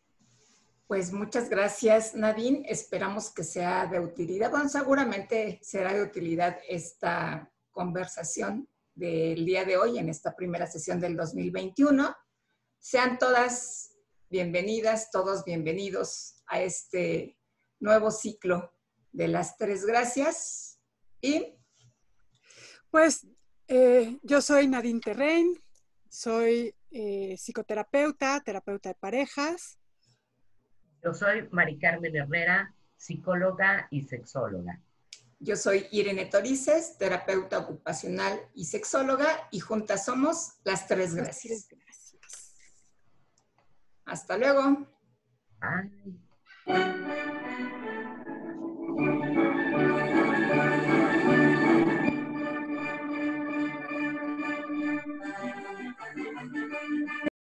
[0.87, 2.63] Pues muchas gracias, Nadine.
[2.69, 4.49] Esperamos que sea de utilidad.
[4.49, 10.99] Bueno, seguramente será de utilidad esta conversación del día de hoy en esta primera sesión
[11.01, 12.15] del 2021.
[12.79, 13.95] Sean todas
[14.29, 17.37] bienvenidas, todos bienvenidos a este
[17.79, 18.73] nuevo ciclo
[19.11, 20.79] de las tres gracias.
[21.19, 21.57] Y
[22.89, 23.27] pues
[23.67, 25.53] eh, yo soy Nadine Terrein,
[26.09, 29.77] soy eh, psicoterapeuta, terapeuta de parejas.
[31.03, 34.81] Yo soy Mari Carmen Herrera, psicóloga y sexóloga.
[35.39, 41.67] Yo soy Irene Torices, terapeuta ocupacional y sexóloga, y juntas somos las tres gracias.
[44.07, 44.87] Hasta luego.
[45.61, 45.91] Bye.